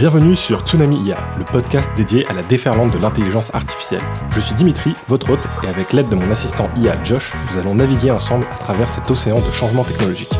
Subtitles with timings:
[0.00, 4.00] Bienvenue sur Tsunami IA, le podcast dédié à la déferlante de l'intelligence artificielle.
[4.30, 7.74] Je suis Dimitri, votre hôte, et avec l'aide de mon assistant IA Josh, nous allons
[7.74, 10.32] naviguer ensemble à travers cet océan de changements technologiques.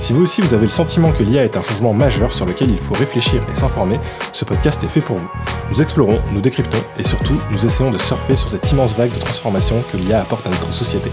[0.00, 2.70] Si vous aussi vous avez le sentiment que l'IA est un changement majeur sur lequel
[2.70, 3.98] il faut réfléchir et s'informer,
[4.32, 5.28] ce podcast est fait pour vous.
[5.70, 9.18] Nous explorons, nous décryptons et surtout nous essayons de surfer sur cette immense vague de
[9.18, 11.10] transformation que l'IA apporte à notre société.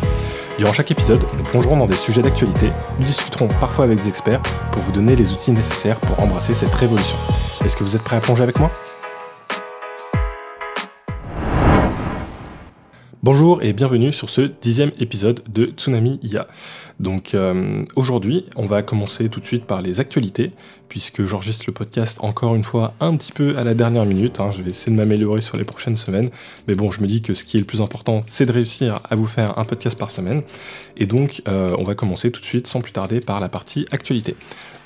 [0.60, 4.42] Durant chaque épisode, nous plongerons dans des sujets d'actualité, nous discuterons parfois avec des experts
[4.72, 7.18] pour vous donner les outils nécessaires pour embrasser cette révolution.
[7.66, 8.70] Est-ce que vous êtes prêts à plonger avec moi?
[13.24, 16.46] Bonjour et bienvenue sur ce dixième épisode de Tsunami IA.
[17.00, 20.52] Donc euh, aujourd'hui, on va commencer tout de suite par les actualités,
[20.90, 24.42] puisque j'enregistre le podcast encore une fois un petit peu à la dernière minute.
[24.42, 24.52] Hein.
[24.52, 26.32] je vais essayer de m'améliorer sur les prochaines semaines,
[26.68, 29.00] mais bon, je me dis que ce qui est le plus important, c'est de réussir
[29.10, 30.42] à vous faire un podcast par semaine.
[30.98, 33.86] Et donc, euh, on va commencer tout de suite, sans plus tarder, par la partie
[33.92, 34.36] actualité.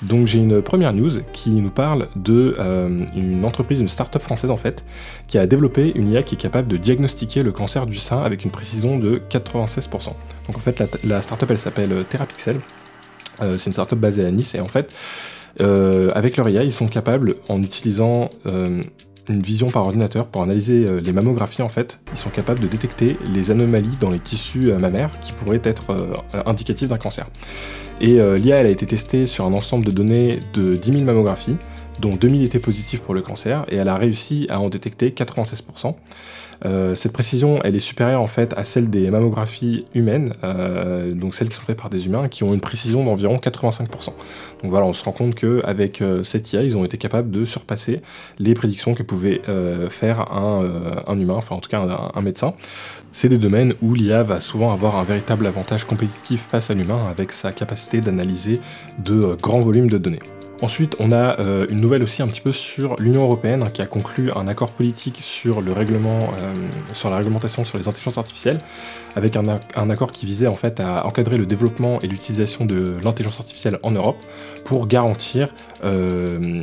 [0.02, 4.56] Donc j'ai une première news qui nous parle de euh, entreprise, une start-up française en
[4.56, 4.84] fait,
[5.26, 8.44] qui a développé une IA qui est capable de diagnostiquer le cancer du sein avec
[8.44, 10.12] une précision de 96%.
[10.46, 12.60] Donc en fait la, la start-up elle s'appelle euh, Therapixel.
[13.40, 14.92] Euh, c'est une start-up basée à Nice et en fait
[16.14, 18.30] avec leur IA ils sont capables en utilisant
[19.28, 23.16] une vision par ordinateur pour analyser les mammographies en fait, ils sont capables de détecter
[23.34, 27.26] les anomalies dans les tissus mammaires qui pourraient être indicatives d'un cancer.
[28.00, 31.04] Et euh, l'IA, elle a été testée sur un ensemble de données de 10 000
[31.04, 31.56] mammographies,
[32.00, 35.94] dont 2000 étaient positives pour le cancer, et elle a réussi à en détecter 96%.
[36.64, 41.34] Euh, cette précision, elle est supérieure en fait à celle des mammographies humaines, euh, donc
[41.34, 44.06] celles qui sont faites par des humains, qui ont une précision d'environ 85%.
[44.62, 47.44] Donc voilà, on se rend compte qu'avec euh, cette IA, ils ont été capables de
[47.44, 48.00] surpasser
[48.38, 49.40] les prédictions que pouvait
[49.88, 52.54] faire un, humain, enfin en tout cas un, un médecin.
[53.12, 57.00] C'est des domaines où l'IA va souvent avoir un véritable avantage compétitif face à l'humain
[57.08, 58.60] avec sa capacité d'analyser
[58.98, 60.20] de grands volumes de données.
[60.60, 63.80] Ensuite, on a euh, une nouvelle aussi un petit peu sur l'Union européenne hein, qui
[63.80, 66.54] a conclu un accord politique sur le règlement, euh,
[66.94, 68.58] sur la réglementation sur les intelligences artificielles,
[69.14, 69.46] avec un,
[69.90, 73.92] accord qui visait en fait à encadrer le développement et l'utilisation de l'intelligence artificielle en
[73.92, 74.20] Europe
[74.64, 75.54] pour garantir
[75.84, 76.62] euh,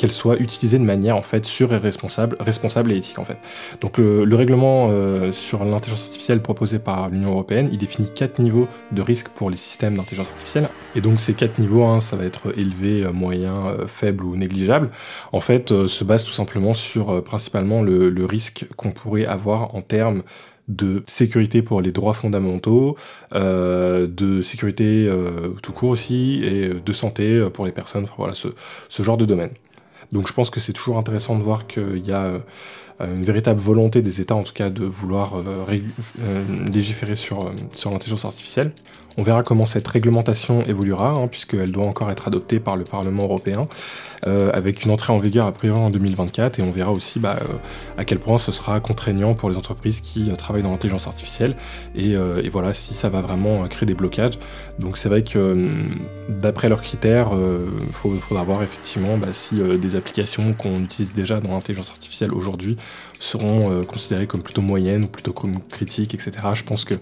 [0.00, 3.36] qu'elle soit utilisée de manière en fait sûre et responsable, responsable et éthique en fait.
[3.82, 8.66] Donc le, règlement euh, sur l'intelligence artificielle proposé par l'Union européenne, il définit quatre niveaux
[8.92, 10.70] de risque pour les systèmes d'intelligence artificielle.
[10.96, 14.36] Et donc ces quatre niveaux, hein, ça va être élevé, euh, moyen, euh, faible ou
[14.36, 14.88] négligeable.
[15.32, 20.22] En fait, se base tout simplement sur principalement le, risque qu'on pourrait avoir en termes
[20.68, 22.96] de sécurité pour les droits fondamentaux,
[23.34, 25.10] de sécurité
[25.62, 28.48] tout court aussi, et de santé pour les personnes, voilà, ce,
[28.88, 29.50] ce genre de domaine.
[30.12, 32.40] Donc je pense que c'est toujours intéressant de voir qu'il y a euh,
[33.06, 35.64] une véritable volonté des États, en tout cas, de vouloir euh,
[36.20, 38.72] euh, légiférer sur, sur l'intelligence artificielle.
[39.16, 43.24] On verra comment cette réglementation évoluera, hein, puisqu'elle doit encore être adoptée par le Parlement
[43.24, 43.68] européen,
[44.26, 47.36] euh, avec une entrée en vigueur a priori en 2024, et on verra aussi bah,
[47.40, 47.54] euh,
[47.98, 51.56] à quel point ce sera contraignant pour les entreprises qui euh, travaillent dans l'intelligence artificielle,
[51.96, 52.16] et,
[52.50, 54.38] voilà si ça va vraiment créer des blocages.
[54.80, 55.70] Donc c'est vrai que
[56.28, 61.52] d'après leurs critères, il faudra voir effectivement bah, si des applications qu'on utilise déjà dans
[61.52, 62.76] l'intelligence artificielle aujourd'hui
[63.20, 66.32] seront euh, considérées comme plutôt moyennes ou plutôt comme critiques, etc.
[66.54, 66.94] Je pense que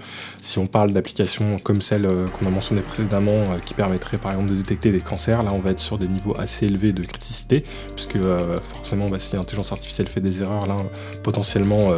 [0.43, 4.33] si on parle d'applications comme celle euh, qu'on a mentionnées précédemment, euh, qui permettraient par
[4.33, 7.05] exemple de détecter des cancers, là on va être sur des niveaux assez élevés de
[7.05, 8.19] criticité, puisque
[8.63, 10.77] forcément bah, si l'intelligence artificielle fait des erreurs, là
[11.23, 11.93] potentiellement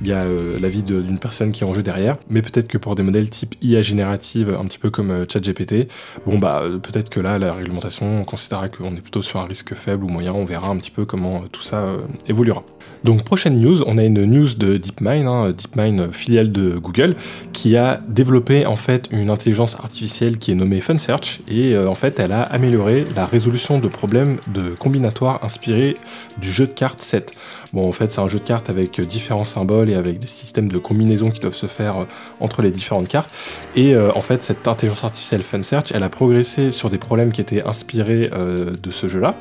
[0.00, 2.16] il y a la vie d'une personne qui est en jeu derrière.
[2.30, 5.88] Mais peut-être que pour des modèles type IA générative, un petit peu comme ChatGPT,
[6.26, 9.74] bon bah peut-être que là la réglementation on considérera qu'on est plutôt sur un risque
[9.74, 11.84] faible ou moyen, on verra un petit peu comment tout ça
[12.28, 12.62] évoluera.
[13.04, 17.16] Donc prochaine news, on a une news de DeepMind, hein, DeepMind filiale de Google,
[17.52, 21.94] qui a développé en fait une intelligence artificielle qui est nommée FunSearch et euh, en
[21.94, 25.98] fait elle a amélioré la résolution de problèmes de combinatoires inspirés
[26.40, 27.32] du jeu de cartes 7.
[27.74, 30.72] Bon en fait c'est un jeu de cartes avec différents symboles et avec des systèmes
[30.72, 32.04] de combinaisons qui doivent se faire euh,
[32.40, 33.30] entre les différentes cartes
[33.76, 37.42] et euh, en fait cette intelligence artificielle FunSearch elle a progressé sur des problèmes qui
[37.42, 39.36] étaient inspirés de ce jeu là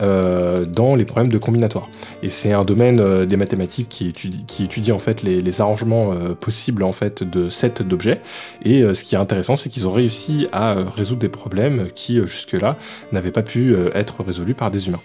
[0.00, 1.88] dans les problèmes de combinatoires.
[2.22, 4.08] Et c'est un domaine euh, des mathématiques qui
[4.64, 8.20] étudie, en fait les, arrangements euh, possibles en fait de sets d'objets.
[8.62, 12.20] Et euh, ce qui est intéressant, c'est qu'ils ont réussi à résoudre des problèmes qui
[12.26, 12.76] jusque-là
[13.12, 15.00] n'avaient pas pu être résolus par des humains.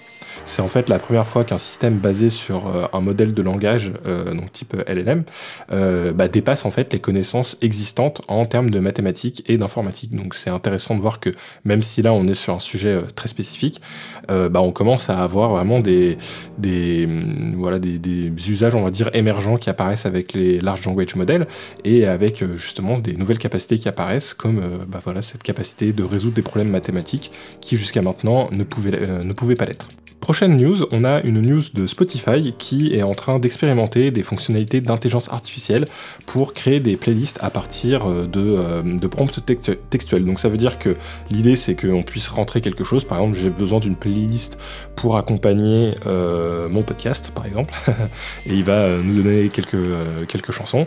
[0.45, 3.93] C'est en fait la première fois qu'un système basé sur euh, un modèle de langage,
[4.05, 5.23] euh, donc type LLM,
[5.71, 10.15] euh, bah, dépasse en fait les connaissances existantes en termes de mathématiques et d'informatique.
[10.15, 11.29] Donc c'est intéressant de voir que
[11.63, 13.81] même si là on est sur un sujet très spécifique,
[14.27, 16.17] bah, on commence à avoir vraiment des,
[16.57, 21.15] des, mm, voilà, des, usages, on va dire, émergents qui apparaissent avec les large language
[21.15, 21.47] models
[21.83, 26.35] et avec justement des nouvelles capacités qui apparaissent comme bah, voilà, cette capacité de résoudre
[26.35, 29.89] des problèmes mathématiques qui jusqu'à maintenant ne pouvaient, ne pouvaient pas l'être.
[30.21, 34.79] Prochaine news, on a une news de Spotify qui est en train d'expérimenter des fonctionnalités
[34.79, 35.87] d'intelligence artificielle
[36.27, 39.43] pour créer des playlists à partir euh, de, euh, de prompts
[39.89, 40.23] textuels.
[40.23, 40.95] Donc ça veut dire que
[41.31, 44.59] l'idée c'est qu'on puisse rentrer quelque chose, par exemple j'ai besoin d'une playlist
[44.95, 47.73] pour accompagner euh, mon podcast par exemple,
[48.45, 50.85] et il va nous donner quelques, chansons,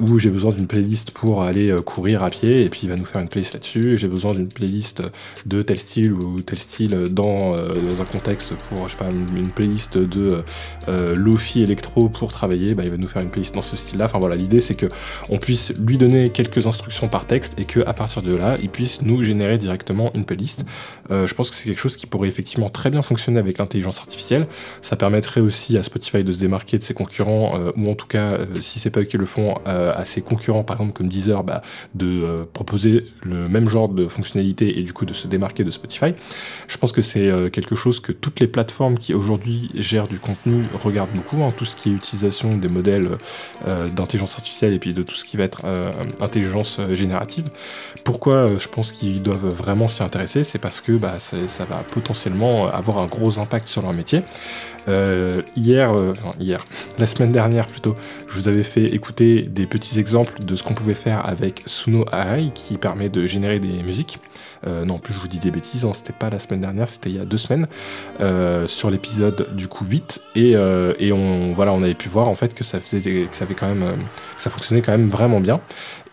[0.00, 3.04] ou j'ai besoin d'une playlist pour aller courir à pied, et puis il va nous
[3.04, 5.02] faire une playlist là-dessus, j'ai besoin d'une playlist
[5.44, 10.44] de tel style ou tel style dans un contexte pour, une, playlist de
[10.88, 14.06] euh, Lofi électro pour travailler, bah, il va nous faire une playlist dans ce style-là.
[14.06, 14.86] Enfin voilà, l'idée c'est que
[15.28, 18.68] on puisse lui donner quelques instructions par texte et que à partir de là, il
[18.68, 20.64] puisse nous générer directement une playlist.
[21.10, 23.98] Euh, je pense que c'est quelque chose qui pourrait effectivement très bien fonctionner avec l'intelligence
[23.98, 24.46] artificielle.
[24.82, 28.06] Ça permettrait aussi à Spotify de se démarquer de ses concurrents, euh, ou en tout
[28.06, 31.42] cas, si c'est pas eux qui le font, à ses concurrents, par exemple comme Deezer,
[31.44, 31.60] bah,
[31.94, 36.14] de proposer le même genre de fonctionnalité et du coup de se démarquer de Spotify.
[36.68, 40.62] Je pense que c'est quelque chose que toutes les plateformes qui aujourd'hui gèrent du contenu
[40.84, 43.16] regardent beaucoup, hein, tout ce qui est utilisation des modèles
[43.66, 45.90] euh, d'intelligence artificielle et puis de tout ce qui va être euh,
[46.20, 47.46] intelligence euh, générative.
[48.04, 52.66] Pourquoi je pense qu'ils doivent vraiment s'y intéresser C'est parce que bah, ça, va potentiellement
[52.68, 54.22] avoir un gros impact sur leur métier.
[55.56, 56.64] Hier, enfin hier,
[56.98, 57.94] la semaine dernière plutôt,
[58.28, 62.04] je vous avais fait écouter des petits exemples de ce qu'on pouvait faire avec Suno
[62.12, 64.18] AI qui permet de générer des musiques.
[64.66, 67.10] non, en plus je vous dis des bêtises, hein, c'était pas la semaine dernière, c'était
[67.10, 67.66] il y a deux semaines.
[68.20, 72.28] Euh, sur l'épisode du coup 8 et, euh, et, on voilà on avait pu voir
[72.28, 73.94] en fait que ça faisait que ça avait quand même euh,
[74.36, 75.60] ça fonctionnait quand même vraiment bien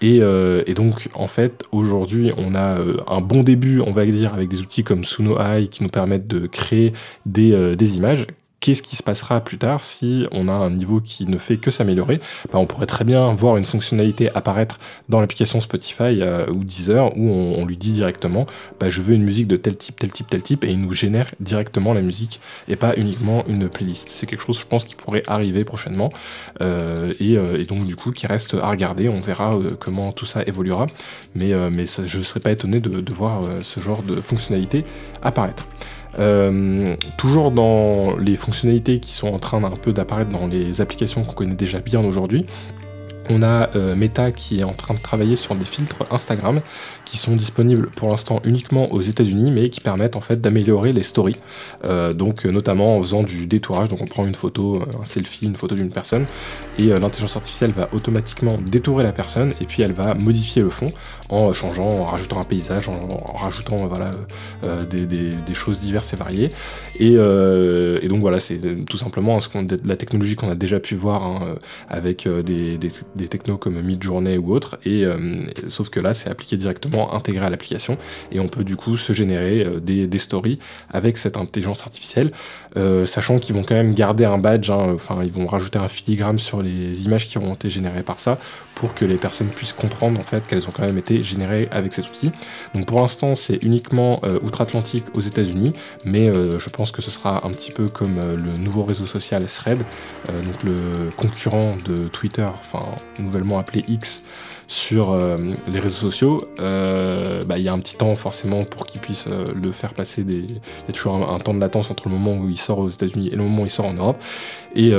[0.02, 2.78] et, et donc en fait aujourd'hui on a
[3.08, 6.28] un bon début on va dire avec des outils comme Suno AI qui nous permettent
[6.28, 6.92] de créer
[7.26, 8.28] des, des images
[8.64, 11.70] qu'est-ce qui se passera plus tard si on a un niveau qui ne fait que
[11.70, 14.78] s'améliorer bah, On pourrait très bien voir une fonctionnalité apparaître
[15.10, 18.46] dans l'application Spotify euh, ou Deezer où on, lui dit directement
[18.80, 20.94] bah, je veux une musique de tel type, tel type, tel type et il nous
[20.94, 22.40] génère directement la musique
[22.70, 24.10] et pas uniquement une playlist.
[24.10, 26.14] C'est quelque chose je pense qui pourrait arriver prochainement
[26.62, 29.10] euh, euh, et, donc du coup qui reste à regarder.
[29.10, 30.88] On verra comment tout ça évoluera
[31.36, 34.86] mais, je ne serais pas étonné de voir ce genre de fonctionnalité
[35.22, 35.68] apparaître.
[36.20, 41.24] Euh, toujours dans les fonctionnalités qui sont en train un peu d'apparaître dans les applications
[41.24, 42.46] qu'on connaît déjà bien aujourd'hui,
[43.30, 46.62] on a euh, Meta qui est en train de travailler sur des filtres Instagram
[47.06, 51.04] qui sont disponibles pour l'instant uniquement aux États-Unis, mais qui permettent en fait d'améliorer les
[51.04, 51.38] stories.
[51.86, 53.90] Euh, donc notamment en faisant du détourage.
[53.90, 56.26] Donc on prend une photo, euh, un selfie, une photo d'une personne,
[56.80, 60.92] et l'intelligence artificielle va automatiquement détourer la personne, et puis elle va modifier le fond
[61.30, 64.12] en changeant, en rajoutant un paysage, en, rajoutant voilà
[64.90, 66.50] des, choses diverses et variées.
[67.00, 67.16] Et,
[68.08, 69.40] donc voilà, c'est tout simplement
[69.86, 71.56] la technologie qu'on a déjà pu voir hein,
[71.90, 72.78] avec des
[73.30, 77.50] technos comme Midjourney ou autres, et euh, sauf que là c'est appliqué directement intégré à
[77.50, 77.98] l'application
[78.32, 82.32] et on peut du coup se générer euh, des, stories avec cette intelligence artificielle,
[82.78, 85.88] euh, sachant qu'ils vont quand même garder un badge, hein, enfin ils vont rajouter un
[85.88, 88.38] filigrane sur les images qui auront été générées par ça
[88.76, 91.94] pour que les personnes puissent comprendre en fait qu'elles ont quand même été générées avec
[91.94, 92.32] cet outil.
[92.74, 95.74] Donc pour l'instant c'est uniquement outre-Atlantique aux États-Unis,
[96.06, 99.80] mais je pense que ce sera un petit peu comme le nouveau réseau social Thread,
[100.28, 102.84] donc le concurrent de Twitter, enfin
[103.20, 104.24] nouvellement appelé X,
[104.68, 105.38] sur euh,
[105.68, 109.26] les réseaux sociaux, euh, bah, il y a un petit temps forcément pour qu'il puisse
[109.28, 110.24] euh, le faire passer.
[110.28, 112.90] Il y a toujours un, temps de latence entre le moment où il sort aux
[112.90, 114.22] États-Unis et le moment où il sort en Europe.
[114.76, 114.92] Et,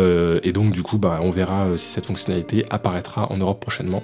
[0.52, 4.02] donc du coup, bah, on verra si cette fonctionnalité apparaîtra en Europe prochainement.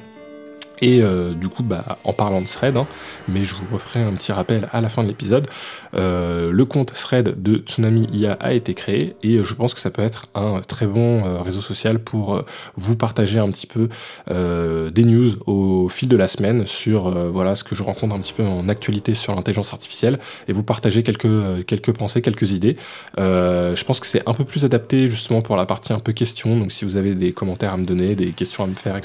[0.82, 2.86] Et euh, du coup, bah, en parlant de thread, hein,
[3.28, 5.46] mais je vous referai un petit rappel à la fin de l'épisode,
[5.94, 9.80] euh, le compte thread de Tsunami IA a été créé et euh, je pense que
[9.80, 12.42] ça peut être un très bon réseau social pour
[12.76, 13.88] vous partager un petit peu
[14.28, 18.32] des news au fil de la semaine sur voilà ce que je rencontre un petit
[18.32, 20.18] peu en actualité sur l'intelligence artificielle
[20.48, 22.76] et vous partager quelques, quelques pensées, quelques idées.
[23.18, 26.56] je pense que c'est un peu plus adapté justement pour la partie un peu questions,
[26.56, 28.98] donc si vous avez des commentaires à me donner, des questions à me faire,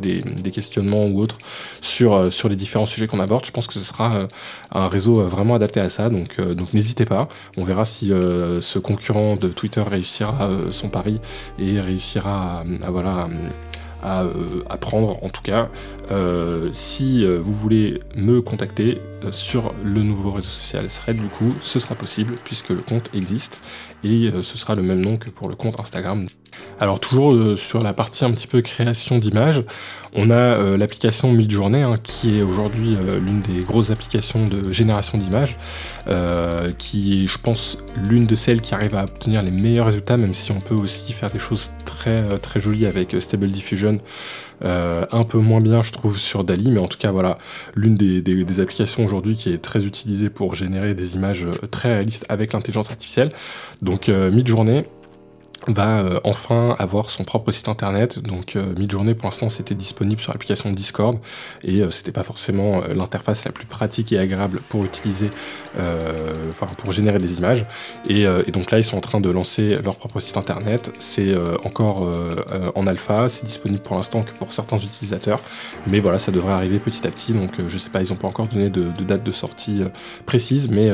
[0.00, 1.19] des questionnements ou
[1.80, 3.44] sur, euh, sur les différents sujets qu'on aborde.
[3.44, 4.26] Je pense que ce sera euh,
[4.72, 7.28] un réseau euh, vraiment adapté à ça, donc, donc n'hésitez pas.
[7.56, 11.20] On verra si ce concurrent de Twitter réussira son pari
[11.58, 13.28] et réussira à, voilà,
[14.02, 14.24] à,
[14.68, 15.68] à, prendre en tout cas.
[16.72, 19.00] si vous voulez me contacter
[19.30, 23.60] sur le nouveau réseau social Thread, du coup, ce sera possible puisque le compte existe
[24.04, 26.26] et ce sera le même nom que pour le compte Instagram.
[26.78, 29.62] Alors toujours euh, sur la partie un petit peu création d'images,
[30.14, 34.72] on a euh, l'application Midjourney hein, qui est aujourd'hui euh, l'une des grosses applications de
[34.72, 35.58] génération d'images,
[36.78, 40.34] qui est je pense l'une de celles qui arrive à obtenir les meilleurs résultats, même
[40.34, 43.98] si on peut aussi faire des choses très très jolies avec Stable Diffusion.
[44.62, 47.38] Un peu moins bien je trouve sur Dali, mais en tout cas voilà
[47.74, 52.52] l'une des, applications aujourd'hui qui est très utilisée pour générer des images très réalistes avec
[52.52, 53.30] l'intelligence artificielle.
[53.82, 54.84] Donc Midjourney
[55.68, 58.18] va euh, enfin avoir son propre site internet.
[58.18, 61.18] Donc euh, Midjourney pour l'instant c'était disponible sur l'application Discord
[61.62, 65.30] et euh, c'était pas forcément l'interface la plus pratique et agréable pour utiliser,
[66.50, 67.66] enfin pour générer des images.
[68.08, 70.92] Et, donc là ils sont en train de lancer leur propre site internet.
[70.98, 72.08] C'est encore
[72.74, 75.40] en alpha, c'est disponible pour l'instant que pour certains utilisateurs,
[75.86, 77.32] mais voilà ça devrait arriver petit à petit.
[77.32, 79.82] Donc je sais pas, ils ont pas encore donné de, date de sortie
[80.26, 80.90] précise, mais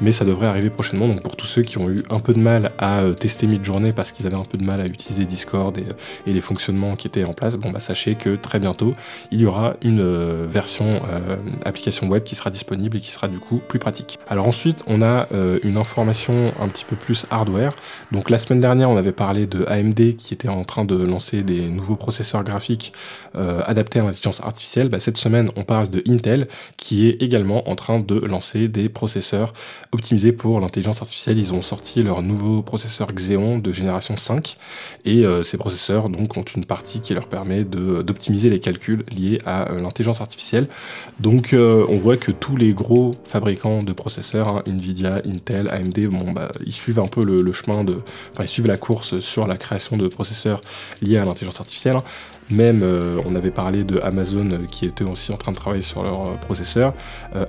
[0.00, 1.08] mais ça devrait arriver prochainement.
[1.08, 4.12] Donc pour tous ceux qui ont eu un peu de mal à tester Midjourney parce
[4.12, 7.34] qu'ils avaient un peu de mal à utiliser Discord et, les fonctionnements qui étaient en
[7.34, 8.94] place, bon bah sachez que très bientôt
[9.30, 13.28] il y aura une euh, version euh, application web qui sera disponible et qui sera
[13.28, 14.18] du coup plus pratique.
[14.28, 17.74] Alors ensuite on a euh, une information un petit peu plus hardware.
[18.12, 21.42] Donc la semaine dernière on avait parlé de AMD qui était en train de lancer
[21.42, 22.92] des nouveaux processeurs graphiques
[23.34, 24.88] adaptés à l'intelligence artificielle.
[24.88, 28.88] Bah, cette semaine on parle de Intel qui est également en train de lancer des
[28.88, 29.52] processeurs
[29.92, 31.38] optimisés pour l'intelligence artificielle.
[31.38, 34.56] Ils ont sorti leur nouveau processeur Xeon de génération 5
[35.04, 39.40] et euh, ces processeurs donc ont une partie qui leur permet d'optimiser les calculs liés
[39.44, 40.68] à euh, l'intelligence artificielle.
[41.20, 46.06] Donc euh, on voit que tous les gros fabricants de processeurs, hein, Nvidia, Intel, AMD,
[46.06, 47.96] bon, bah, ils suivent un peu le, chemin de,
[48.32, 50.60] enfin ils suivent la course sur la création de processeurs
[51.00, 51.96] liés à l'intelligence artificielle.
[51.96, 52.04] Hein.
[52.52, 55.82] Même, euh, on avait parlé de Amazon euh, qui était aussi en train de travailler
[55.82, 56.92] sur leur euh, processeur.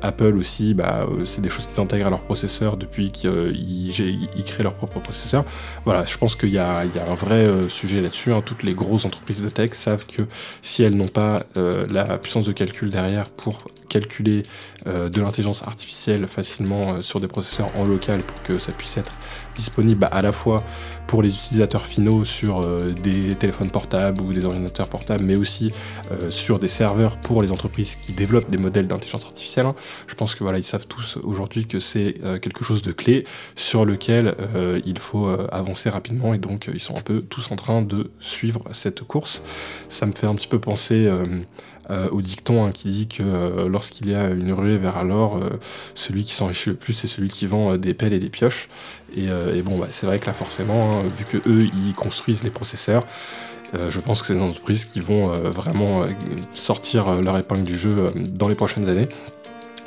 [0.01, 4.75] Apple aussi, bah, c'est des choses qui s'intègrent à leur processeur depuis qu'ils créent leur
[4.75, 5.43] propre processeur.
[5.83, 8.31] Voilà, je pense qu'il y, a un vrai sujet là-dessus.
[8.31, 8.41] Hein.
[8.45, 10.23] Toutes les grosses entreprises de tech savent que
[10.61, 14.43] si elles n'ont pas la puissance de calcul derrière pour calculer
[14.85, 19.15] de l'intelligence artificielle facilement sur des processeurs en local pour que ça puisse être
[19.55, 20.63] disponible à la fois
[21.07, 25.71] pour les utilisateurs finaux sur euh, des téléphones portables ou des ordinateurs portables, mais aussi
[26.11, 29.67] euh, sur des serveurs pour les entreprises qui développent des modèles d'intelligence artificielle.
[30.07, 33.25] Je pense que voilà, ils savent tous aujourd'hui que c'est euh, quelque chose de clé
[33.55, 34.35] sur lequel
[34.85, 38.63] il faut avancer rapidement et donc ils sont un peu tous en train de suivre
[38.71, 39.41] cette course.
[39.89, 41.09] Ça me fait un petit peu penser
[41.89, 45.37] euh, au dicton hein, qui dit que euh, lorsqu'il y a une ruée vers l'or,
[45.37, 45.49] euh,
[45.95, 48.69] celui qui s'enrichit le plus, c'est celui qui vend des pelles et des pioches.
[49.15, 49.27] Et,
[49.61, 53.05] bon, bah, c'est vrai que là, forcément, hein, vu que eux, ils construisent les processeurs,
[53.89, 56.03] je pense que c'est des entreprises qui vont vraiment
[56.53, 59.09] sortir leur épingle du jeu dans les prochaines années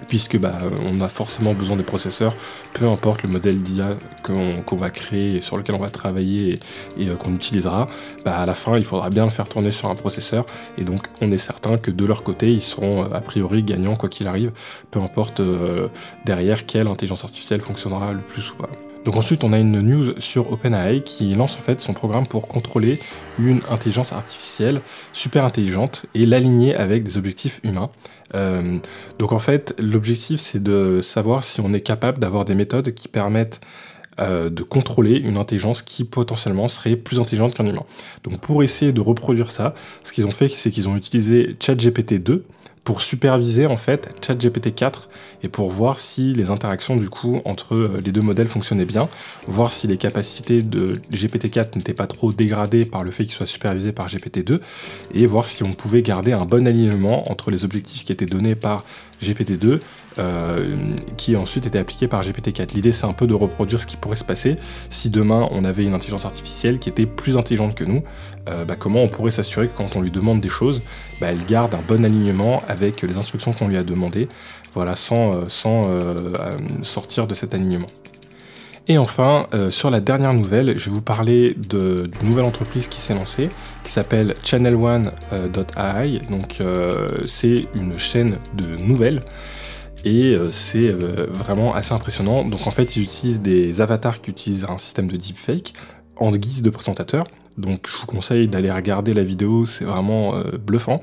[0.08, 2.34] puisque bah, on a forcément besoin des processeurs,
[2.72, 6.58] peu importe le modèle d'IA qu'on va créer et sur lequel on va travailler
[6.98, 7.86] et, euh, qu'on utilisera,
[8.24, 10.46] bah, à la fin il faudra bien le faire tourner sur un processeur
[10.78, 13.96] et donc on est certain que de leur côté ils seront euh, a priori gagnants
[13.96, 14.52] quoi qu'il arrive,
[14.90, 15.88] peu importe euh,
[16.24, 18.68] derrière quelle intelligence artificielle fonctionnera le plus ou pas.
[19.06, 22.48] Donc ensuite, on a une news sur OpenAI qui lance en fait son programme pour
[22.48, 22.98] contrôler
[23.38, 24.80] une intelligence artificielle
[25.12, 27.90] super intelligente et l'aligner avec des objectifs humains.
[28.34, 28.78] Euh,
[29.20, 33.06] donc en fait, l'objectif c'est de savoir si on est capable d'avoir des méthodes qui
[33.06, 33.60] permettent
[34.18, 37.84] euh, de contrôler une intelligence qui potentiellement serait plus intelligente qu'un humain.
[38.24, 42.14] Donc pour essayer de reproduire ça, ce qu'ils ont fait, c'est qu'ils ont utilisé ChatGPT
[42.14, 42.44] 2
[42.86, 45.08] pour superviser en fait ChatGPT 4
[45.42, 49.08] et pour voir si les interactions du coup entre euh, les deux modèles fonctionnaient bien,
[49.48, 53.32] voir si les capacités de GPT 4 n'étaient pas trop dégradées par le fait qu'il
[53.32, 54.60] soit supervisé par GPT 2
[55.14, 58.54] et voir si on pouvait garder un bon alignement entre les objectifs qui étaient donnés
[58.54, 58.84] par
[59.20, 59.80] GPT-2 euh,
[61.16, 62.74] qui ensuite était appliqué par GPT-4.
[62.74, 64.56] L'idée c'est un peu de reproduire ce qui pourrait se passer
[64.90, 68.02] si demain on avait une intelligence artificielle qui était plus intelligente que nous.
[68.48, 70.82] Euh, bah, comment on pourrait s'assurer que quand on lui demande des choses,
[71.20, 74.28] bah, elle garde un bon alignement avec les instructions qu'on lui a demandées,
[74.74, 75.88] voilà, sans, euh, sans
[76.82, 77.88] sortir de cet alignement.
[78.88, 83.14] Et enfin, sur la dernière nouvelle, je vais vous parler d'une nouvelle entreprise qui s'est
[83.14, 83.50] lancée,
[83.82, 86.20] qui s'appelle channelone.ai.
[86.30, 86.62] Donc,
[87.24, 89.24] c'est une chaîne de nouvelles
[90.06, 92.44] et euh, c'est euh, vraiment assez impressionnant.
[92.44, 95.72] Donc en fait, ils utilisent des avatars qui utilisent un système de deepfake
[96.16, 97.24] en guise de présentateur.
[97.58, 101.02] Donc je vous conseille d'aller regarder la vidéo, c'est vraiment euh, bluffant.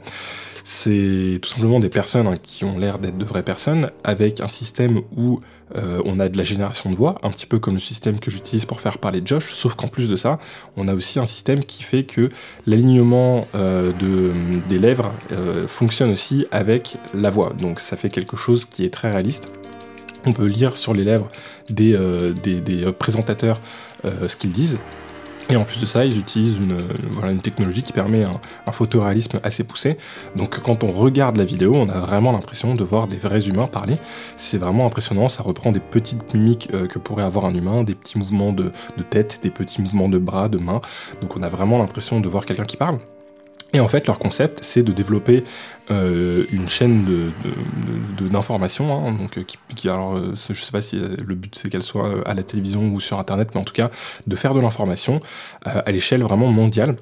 [0.64, 4.48] C'est tout simplement des personnes hein, qui ont l'air d'être de vraies personnes, avec un
[4.48, 5.42] système où
[5.76, 8.32] euh, on a de la génération de voix, un petit peu comme le système que
[8.32, 10.40] j'utilise pour faire parler Josh, sauf qu'en plus de ça,
[10.78, 12.30] on a aussi un système qui fait que
[12.66, 13.92] l'alignement euh,
[14.70, 17.52] des lèvres euh, fonctionne aussi avec la voix.
[17.60, 19.52] Donc ça fait quelque chose qui est très réaliste.
[20.26, 21.30] On peut lire sur les lèvres
[21.70, 21.98] des
[22.98, 23.60] présentateurs
[24.06, 24.80] ce qu'ils disent
[25.50, 26.84] Et en plus de ça, ils utilisent une,
[27.30, 29.98] une technologie qui permet un, photoréalisme assez poussé.
[30.36, 33.68] Donc quand on regarde la vidéo, on a vraiment l'impression de voir des vrais humains
[33.68, 33.98] parler.
[34.36, 37.94] C'est vraiment impressionnant, ça reprend des petites mimiques euh, que pourrait avoir un humain, des
[37.94, 38.72] petits mouvements de,
[39.10, 40.82] tête, des petits mouvements de bras, de mains.
[41.22, 42.98] Donc on a vraiment l'impression de voir quelqu'un qui parle.
[43.74, 45.44] Et en fait, leur concept, c'est de développer
[45.90, 47.06] euh, une chaîne
[48.20, 51.56] d'information, de, de, hein, donc qui, qui, alors, euh, je sais pas si le but
[51.56, 53.90] c'est qu'elle soit à la télévision ou sur Internet, mais en tout cas
[54.28, 55.20] de faire de l'information
[55.68, 56.98] euh, à l'échelle vraiment mondiale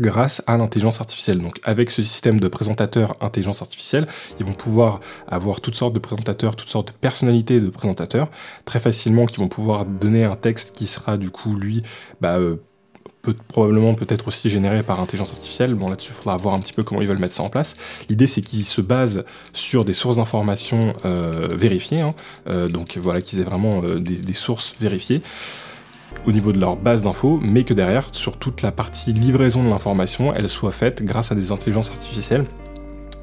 [0.00, 1.38] grâce à l'intelligence artificielle.
[1.38, 4.06] Donc avec ce système de présentateurs intelligence artificielle,
[4.38, 8.28] ils vont pouvoir avoir toutes sortes de présentateurs, toutes sortes de personnalités de présentateurs,
[8.64, 11.82] très facilement, qui vont pouvoir donner un texte qui sera du coup lui
[12.20, 12.56] bah, euh,
[13.24, 15.74] peut, probablement peut-être aussi généré par intelligence artificielle.
[15.74, 17.76] Bon, là-dessus, il faudra voir un petit peu comment ils veulent mettre ça en place.
[18.08, 22.14] L'idée, c'est qu'ils se basent sur des sources d'informations euh, vérifiées, hein.
[22.48, 25.22] euh, donc voilà, qu'ils aient vraiment euh, des, des, sources vérifiées
[26.26, 29.68] au niveau de leur base d'infos, mais que derrière, sur toute la partie livraison de
[29.68, 32.46] l'information, elle soit faite grâce à des intelligences artificielles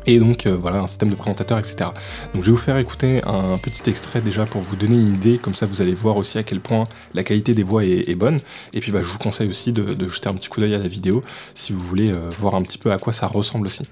[0.05, 1.91] et donc euh, voilà un système de présentateur, etc.
[2.33, 5.37] Donc je vais vous faire écouter un petit extrait déjà pour vous donner une idée,
[5.37, 8.15] comme ça vous allez voir aussi à quel point la qualité des voix est, est
[8.15, 8.39] bonne.
[8.73, 10.79] Et puis bah, je vous conseille aussi de, de jeter un petit coup d'œil à
[10.79, 11.21] la vidéo
[11.55, 13.83] si vous voulez euh, voir un petit peu à quoi ça ressemble aussi.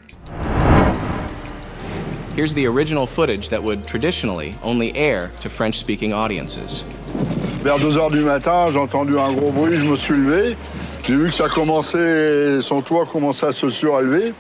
[2.38, 6.86] Here's the original footage that would traditionally only air to French-speaking audiences.
[7.64, 10.56] Vers 2h du matin, j'ai entendu un gros bruit, je me suis levé.
[11.04, 14.34] J'ai vu que ça commençait, son toit commençait à se surélever.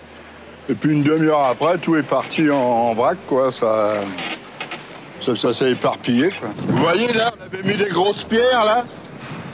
[0.69, 3.51] Et puis une demi-heure après, tout est parti en, en vrac, quoi.
[3.51, 3.93] Ça,
[5.19, 6.49] ça, ça s'est éparpillé, quoi.
[6.55, 8.85] Vous voyez là, on avait mis des grosses pierres là.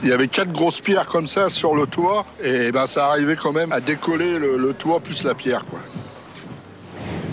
[0.03, 3.37] Il y avait quatre grosses pierres comme ça sur le toit, et ben ça arrivait
[3.37, 5.79] quand même à décoller le, le toit plus la pierre, quoi.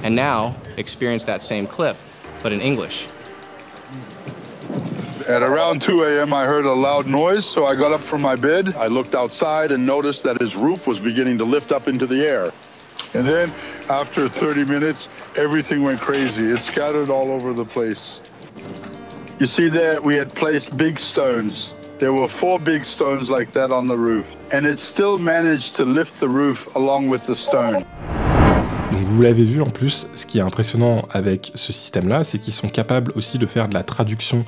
[0.05, 1.97] And now, experience that same clip,
[2.43, 3.09] but in English.
[5.29, 8.37] At around 2 a.m., I heard a loud noise, so I got up from my
[8.37, 8.75] bed.
[8.77, 12.27] I looked outside and noticed that his roof was beginning to lift up into the
[12.27, 12.53] air.
[13.15, 13.53] And then,
[13.91, 16.45] after 30 minutes, everything went crazy.
[16.45, 18.21] It scattered all over the place.
[19.39, 21.75] You see there, we had placed big stones.
[21.99, 24.37] There were four big stones like that on the roof.
[24.51, 27.85] And it still managed to lift the roof along with the stone.
[29.05, 32.71] Vous l'avez vu en plus, ce qui est impressionnant avec ce système-là, c'est qu'ils sont
[32.71, 34.47] capables aussi de faire de la traduction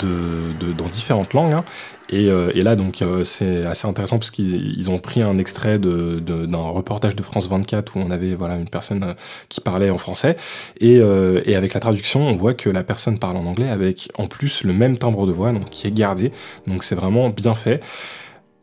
[0.00, 1.52] de, de dans différentes langues.
[1.52, 1.64] Hein.
[2.08, 5.78] Et, euh, et, là, donc, euh, c'est assez intéressant parce qu'ils ont pris un extrait
[5.78, 9.14] d'un de, de, reportage de France 24 où on avait voilà une personne euh,
[9.48, 10.36] qui parlait en français
[10.80, 14.26] et, et, avec la traduction, on voit que la personne parle en anglais avec en
[14.26, 16.32] plus le même timbre de voix, donc qui est gardé.
[16.66, 17.82] Donc c'est vraiment bien fait.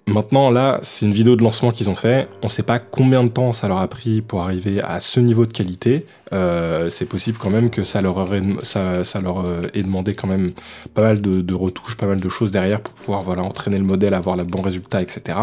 [0.06, 2.28] Maintenant, là, c'est une vidéo de lancement qu'ils ont fait.
[2.42, 5.22] On ne sait pas combien de temps ça leur a pris pour arriver à ce
[5.22, 6.06] niveau de qualité.
[6.32, 10.52] Euh, c'est possible quand même que ça leur, euh, ait demandé quand même
[10.94, 14.14] pas mal de, retouches, pas mal de choses derrière pour pouvoir voilà, entraîner le modèle,
[14.14, 15.38] avoir le bon résultat, etc.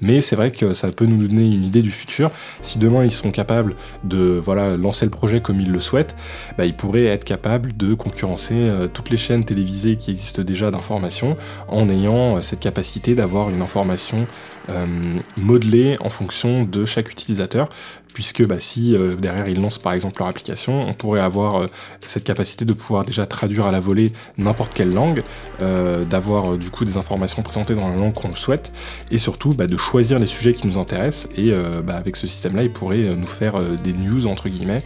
[0.00, 2.30] Mais c'est vrai que ça peut nous donner une idée du futur.
[2.62, 6.16] Si demain ils sont capables de voilà, lancer le projet comme ils le souhaitent,
[6.56, 10.70] bah, ils pourraient être capables de concurrencer euh, toutes les chaînes télévisées qui existent déjà
[10.70, 11.36] d'information
[11.68, 14.26] en ayant cette capacité d'avoir une information
[15.36, 17.68] modelée en fonction de chaque utilisateur
[18.12, 21.66] puisque bah, si euh, derrière ils lancent par exemple leur application, on pourrait avoir euh,
[22.06, 25.22] cette capacité de pouvoir déjà traduire à la volée n'importe quelle langue,
[25.60, 28.72] euh, d'avoir du coup des informations présentées dans la langue qu'on souhaite,
[29.10, 31.52] et surtout bah, de choisir les sujets qui nous intéressent, et
[31.84, 34.82] bah, avec ce système-là, il pourrait nous faire des news entre guillemets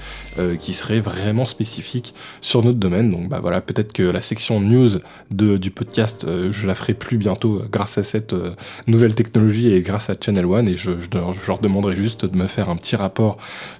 [0.59, 3.11] qui seraient vraiment spécifiques sur notre domaine.
[3.11, 4.99] Donc bah voilà, peut-être que la section news
[5.31, 8.35] du podcast, je la ferai plus bientôt grâce à cette
[8.87, 12.37] nouvelle technologie et grâce à Channel One, et je, je, je leur demanderai juste de
[12.37, 13.16] me faire un petit rapport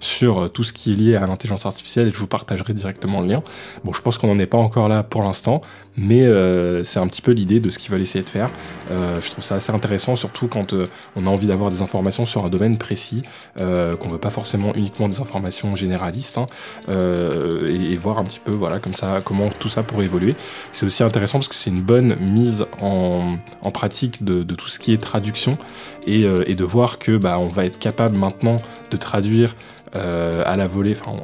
[0.01, 3.29] sur tout ce qui est lié à l'intelligence artificielle et je vous partagerai directement le
[3.29, 3.43] lien.
[3.85, 5.61] Bon, je pense qu'on n'en est pas encore là pour l'instant,
[5.97, 8.51] mais euh, c'est un petit peu l'idée de ce qu'ils veulent essayer de faire.
[8.91, 12.27] Euh, je trouve ça assez intéressant, surtout quand euh, on a envie d'avoir des informations
[12.27, 13.23] sur un domaine précis,
[13.59, 16.47] euh, qu'on veut pas forcément uniquement des informations généralistes, hein,
[16.89, 20.35] euh, et, et, voir un petit peu, voilà, comme ça, comment tout ça pourrait évoluer.
[20.73, 24.69] C'est aussi intéressant parce que c'est une bonne mise en, en pratique de, de, tout
[24.69, 25.59] ce qui est traduction
[26.07, 28.59] et, et de voir que bah, on va être capable maintenant
[28.91, 29.57] de traduire
[29.93, 31.23] à la volée, enfin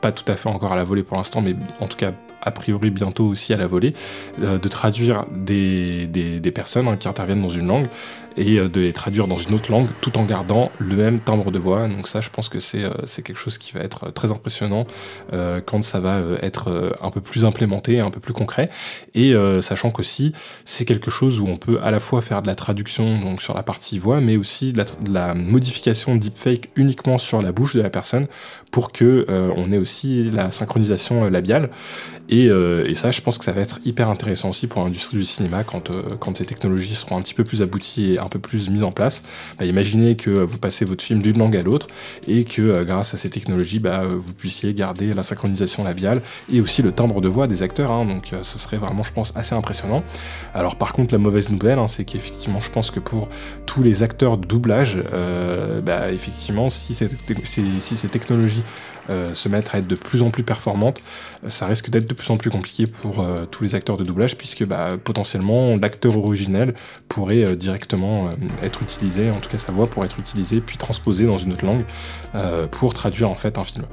[0.00, 2.50] pas tout à fait encore à la volée pour l'instant, mais en tout cas a
[2.50, 3.94] priori bientôt aussi à la volée,
[4.42, 7.88] euh, de traduire des, des, personnes hein, qui interviennent dans une langue
[8.36, 11.50] et euh, de les traduire dans une autre langue tout en gardant le même timbre
[11.50, 11.88] de voix.
[11.88, 12.90] Donc ça, je pense que c'est euh,
[13.24, 14.86] quelque chose qui va être très impressionnant
[15.32, 18.70] euh, quand ça va euh, être un peu plus implémenté, un peu plus concret.
[19.14, 20.32] Et sachant qu'aussi,
[20.64, 23.54] c'est quelque chose où on peut à la fois faire de la traduction donc sur
[23.54, 27.76] la partie voix, mais aussi de la, de la modification deepfake uniquement sur la bouche
[27.76, 28.26] de la personne
[28.70, 31.70] pour que on ait aussi la synchronisation labiale.
[32.28, 35.24] Et, et, ça, je pense que ça va être hyper intéressant aussi pour l'industrie du
[35.24, 38.70] cinéma quand, quand ces technologies seront un petit peu plus abouties et un peu plus
[38.70, 39.22] mise en place.
[39.58, 41.88] Bah, imaginez que vous passez votre film d'une langue à l'autre
[42.26, 46.82] et que grâce à ces technologies, bah, vous puissiez garder la synchronisation labiale et aussi
[46.82, 47.90] le timbre de voix des acteurs.
[47.90, 48.04] Hein.
[48.04, 50.02] donc ce serait vraiment, je pense, assez impressionnant.
[50.54, 53.28] Alors par contre, la mauvaise nouvelle, hein, c'est qu'effectivement, je pense que pour
[53.66, 54.98] tous les acteurs de doublage,
[55.84, 58.89] bah, effectivement, si, si ces technologies euh,
[59.34, 61.02] se mettre à être de plus en plus performantes,
[61.44, 64.04] euh, ça risque d'être de plus en plus compliqué pour euh, tous les acteurs de
[64.04, 66.74] doublage, puisque bah, potentiellement l'acteur originel
[67.08, 68.30] pourrait directement
[68.62, 71.64] être utilisé, en tout cas sa voix pourrait être utilisée, puis transposée dans une autre
[71.64, 71.84] langue
[72.70, 73.84] pour traduire en fait un film.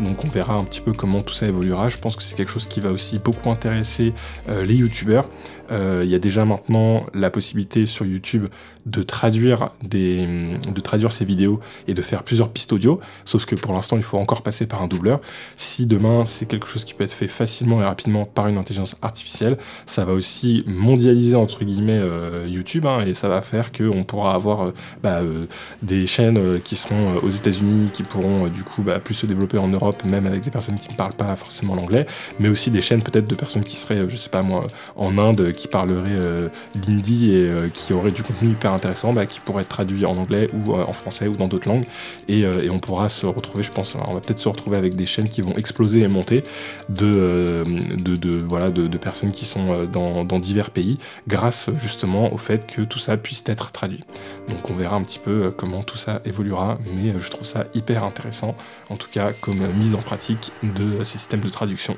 [0.00, 1.88] Donc on verra un petit peu comment tout ça évoluera.
[1.88, 4.12] Je pense que c'est quelque chose qui va aussi beaucoup intéresser
[4.48, 5.28] les youtubeurs.
[5.70, 8.46] Il y a déjà maintenant la possibilité sur YouTube
[8.86, 10.26] de traduire, des,
[10.72, 14.02] de traduire ces vidéos et de faire plusieurs pistes audio, sauf que pour l'instant il
[14.02, 15.20] faut encore passer par un doubleur.
[15.56, 18.96] Si demain c'est quelque chose qui peut être fait facilement et rapidement par une intelligence
[19.00, 24.04] artificielle, ça va aussi mondialiser entre guillemets euh, YouTube hein, et ça va faire qu'on
[24.04, 25.46] pourra avoir euh, bah, euh,
[25.82, 29.68] des chaînes qui seront aux États-Unis qui pourront du coup bah, plus se développer en
[29.68, 32.06] Europe, même avec des personnes qui ne parlent pas forcément l'anglais,
[32.38, 35.52] mais aussi des chaînes peut-être de personnes qui seraient, je sais pas moi, en Inde,
[35.54, 36.50] qui parleraient
[36.86, 40.50] l'hindi et qui auraient du contenu hyper intéressant bah, qui pourrait être traduit en anglais
[40.52, 41.86] ou en français ou dans d'autres langues
[42.28, 45.28] et, on pourra se retrouver, je pense, on va peut-être se retrouver avec des chaînes
[45.28, 46.44] qui vont exploser et monter
[46.88, 52.66] de, euh, voilà, de, personnes qui sont euh, dans, divers pays grâce justement au fait
[52.66, 54.04] que tout ça puisse être traduit.
[54.48, 57.66] Donc on verra un petit peu euh, comment tout ça évoluera, mais je trouve ça
[57.74, 58.56] hyper intéressant,
[58.90, 61.96] en tout cas comme mise en pratique de ces systèmes de traduction.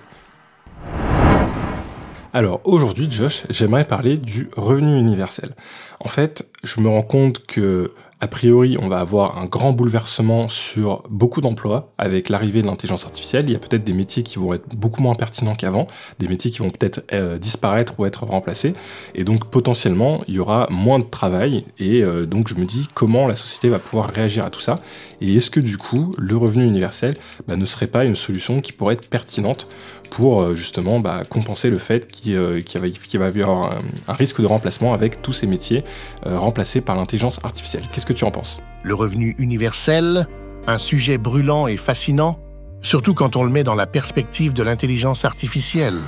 [2.37, 5.55] Alors aujourd'hui, Josh, j'aimerais parler du revenu universel.
[6.01, 10.49] En fait, je me rends compte que a priori, on va avoir un grand bouleversement
[10.49, 13.45] sur beaucoup d'emplois avec l'arrivée de l'intelligence artificielle.
[13.47, 15.87] Il y a peut-être des métiers qui vont être beaucoup moins pertinents qu'avant,
[16.19, 18.73] des métiers qui vont peut-être euh, disparaître ou être remplacés.
[19.15, 21.65] Et donc potentiellement, il y aura moins de travail.
[21.79, 24.77] Et euh, donc je me dis comment la société va pouvoir réagir à tout ça?
[25.21, 28.73] Et est-ce que du coup, le revenu universel bah, ne serait pas une solution qui
[28.73, 29.69] pourrait être pertinente
[30.17, 34.95] pour euh, justement bah, compenser le fait qu'il va, y avoir un, risque de remplacement
[34.95, 35.85] avec tous ces métiers
[36.25, 37.83] remplacés par l'intelligence artificielle.
[37.93, 38.61] Qu'est-ce que tu en penses?
[38.83, 40.27] Le revenu universel,
[40.67, 42.39] un sujet brûlant et fascinant,
[42.81, 45.99] surtout quand on le met dans la perspective de l'intelligence artificielle.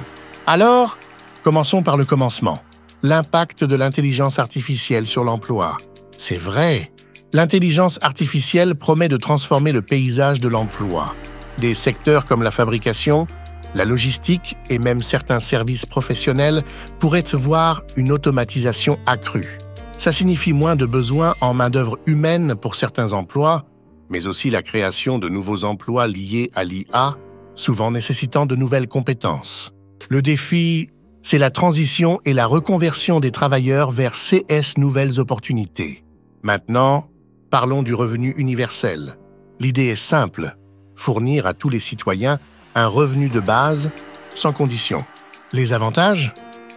[0.47, 0.97] Alors,
[1.45, 2.63] commençons par le commencement.
[3.03, 5.77] L'impact de l'intelligence artificielle sur l'emploi.
[6.17, 6.91] C'est vrai,
[7.35, 11.15] l'intelligence artificielle promet de transformer le paysage de l'emploi.
[11.59, 13.27] Des secteurs comme la fabrication,
[13.75, 16.65] la logistique et même certains services professionnels
[16.99, 19.59] pourraient voir une automatisation accrue.
[19.99, 23.65] Ça signifie moins de besoins en main-d'œuvre humaine pour certains emplois,
[24.11, 27.17] mais aussi la création de nouveaux emplois liés à l'IA,
[27.55, 29.73] souvent nécessitant de nouvelles compétences.
[30.09, 30.91] Le défi,
[31.23, 36.05] c'est la transition et la reconversion des travailleurs vers CS nouvelles opportunités.
[36.43, 37.11] Maintenant,
[37.51, 39.19] parlons du revenu universel.
[39.59, 40.57] L'idée est simple,
[40.95, 42.39] fournir à tous les citoyens
[42.75, 43.91] un revenu de base
[44.35, 45.05] sans condition.
[45.53, 46.35] Les avantages?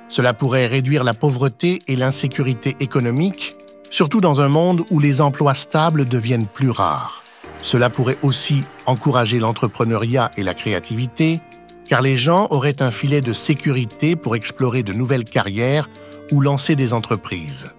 [0.08, 3.56] Cela pourrait réduire la pauvreté et l'insécurité économique,
[3.90, 7.24] surtout dans un monde où les emplois stables deviennent plus rares.
[7.62, 11.40] Cela pourrait aussi encourager l'entrepreneuriat et la créativité,
[11.88, 15.90] car les gens auraient un filet de sécurité pour explorer de nouvelles carrières
[16.32, 17.72] ou lancer des entreprises.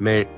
[0.00, 0.28] Mais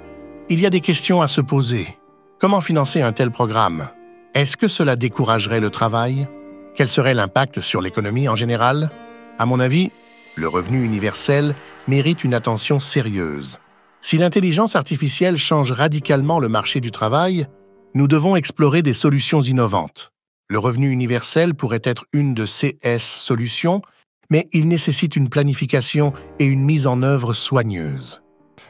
[0.49, 1.99] il y a des questions à se poser.
[2.41, 3.89] Comment financer un tel programme?
[4.35, 6.29] Est-ce que cela découragerait le travail?
[6.77, 8.91] Quel serait l'impact sur l'économie en général?
[9.39, 9.91] À mon avis,
[10.35, 11.55] le revenu universel
[11.89, 13.61] mérite une attention sérieuse.
[14.03, 17.47] Si l'intelligence artificielle change radicalement le marché du travail,
[17.95, 20.13] nous devons explorer des solutions innovantes.
[20.49, 23.81] Le revenu universel pourrait être une de ces solutions,
[24.29, 28.21] mais il nécessite une planification et une mise en œuvre soigneuse.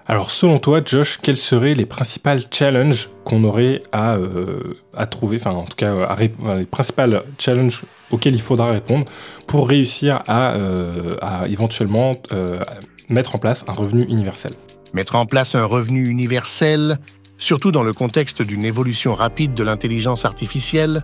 [0.08, 4.74] Alors selon toi, Josh, quels seraient les principales challenges qu'on aurait à, euh,
[5.10, 9.04] trouver, enfin en tout cas les principales challenges auxquels il faudra répondre
[9.48, 11.16] pour réussir à, euh,
[11.48, 12.60] éventuellement euh,
[13.08, 14.52] mettre en place un revenu universel?
[14.92, 16.98] Mettre en place un revenu universel,
[17.36, 21.02] surtout dans le contexte d'une évolution rapide de l'intelligence artificielle,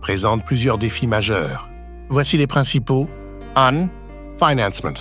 [0.00, 1.68] présente plusieurs défis majeurs.
[2.08, 3.08] Voici les principaux.
[3.56, 3.88] 1.
[4.38, 4.94] Financement.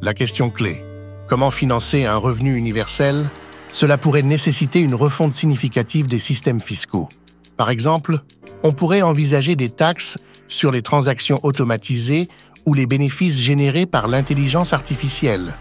[0.00, 0.82] La question clé.
[1.26, 3.24] Comment financer un revenu universel?
[3.72, 7.08] Cela pourrait nécessiter une refonte significative des systèmes fiscaux.
[7.56, 8.18] Par exemple,
[8.62, 12.28] on pourrait envisager des taxes sur les transactions automatisées
[12.66, 15.54] ou les bénéfices générés par l'intelligence artificielle.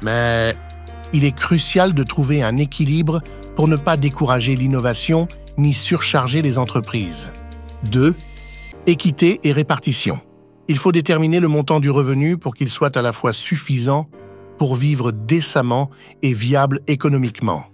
[0.00, 0.56] Mais
[1.12, 3.20] il est crucial de trouver un équilibre
[3.54, 7.32] pour ne pas décourager l'innovation ni surcharger les entreprises.
[7.84, 8.14] 2.
[8.86, 10.20] Équité et répartition.
[10.68, 14.08] Il faut déterminer le montant du revenu pour qu'il soit à la fois suffisant
[14.62, 15.90] pour vivre décemment
[16.22, 17.64] et viable économiquement.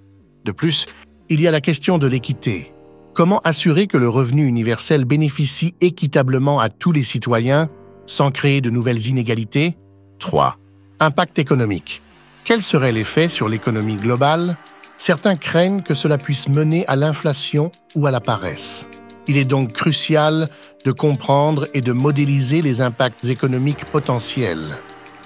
[0.46, 0.86] De plus,
[1.28, 2.72] il y a la question de l'équité.
[3.12, 7.68] Comment assurer que le revenu universel bénéficie équitablement à tous les citoyens
[8.06, 9.76] sans créer de nouvelles inégalités?
[10.18, 10.56] 3.
[10.98, 12.00] Impact économique.
[12.46, 14.56] Quel serait l'effet sur l'économie globale?
[14.96, 18.88] Certains craignent que cela puisse mener à l'inflation ou à la paresse.
[19.26, 20.48] Il est donc crucial
[20.86, 24.78] de comprendre et de modéliser les impacts économiques potentiels.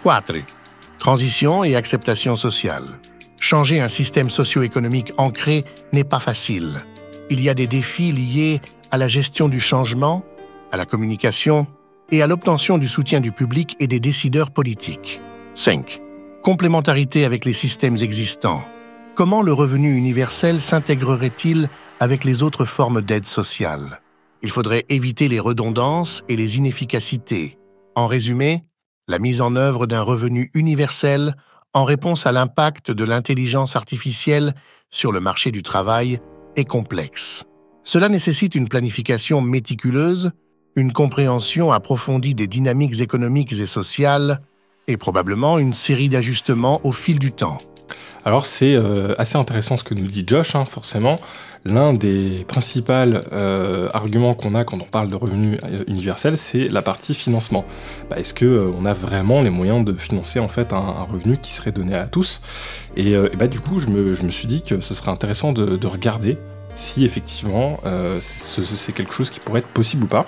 [0.02, 0.61] 4.
[1.02, 2.84] Transition et acceptation sociale.
[3.40, 6.84] Changer un système socio-économique ancré n'est pas facile.
[7.28, 8.60] Il y a des défis liés
[8.92, 10.24] à la gestion du changement,
[10.70, 11.66] à la communication
[12.12, 15.20] et à l'obtention du soutien du public et des décideurs politiques.
[15.54, 16.00] 5.
[16.44, 18.62] Complémentarité avec les systèmes existants.
[19.16, 24.00] Comment le revenu universel s'intégrerait-il avec les autres formes d'aide sociale?
[24.40, 27.58] Il faudrait éviter les redondances et les inefficacités.
[27.96, 28.62] En résumé,
[29.08, 31.34] la mise en œuvre d'un revenu universel
[31.74, 34.54] en réponse à l'impact de l'intelligence artificielle
[34.90, 36.20] sur le marché du travail
[36.56, 37.44] est complexe.
[37.82, 40.30] Cela nécessite une planification méticuleuse,
[40.76, 44.40] une compréhension approfondie des dynamiques économiques et sociales,
[44.86, 47.58] et probablement une série d'ajustements au fil du temps.
[48.24, 51.18] Alors c'est euh, assez intéressant ce que nous dit Josh, hein, forcément.
[51.64, 56.68] L'un des principaux euh, arguments qu'on a quand on parle de revenu euh, universel, c'est
[56.68, 57.64] la partie financement.
[58.10, 61.52] Bah, est-ce que on a vraiment les moyens de financer en fait un, revenu qui
[61.52, 62.40] serait donné à tous?
[62.96, 66.38] Et, bah, du coup, je me, suis dit que ce serait intéressant de, regarder
[66.74, 67.80] si effectivement
[68.20, 70.26] c'est quelque chose qui pourrait être possible ou pas.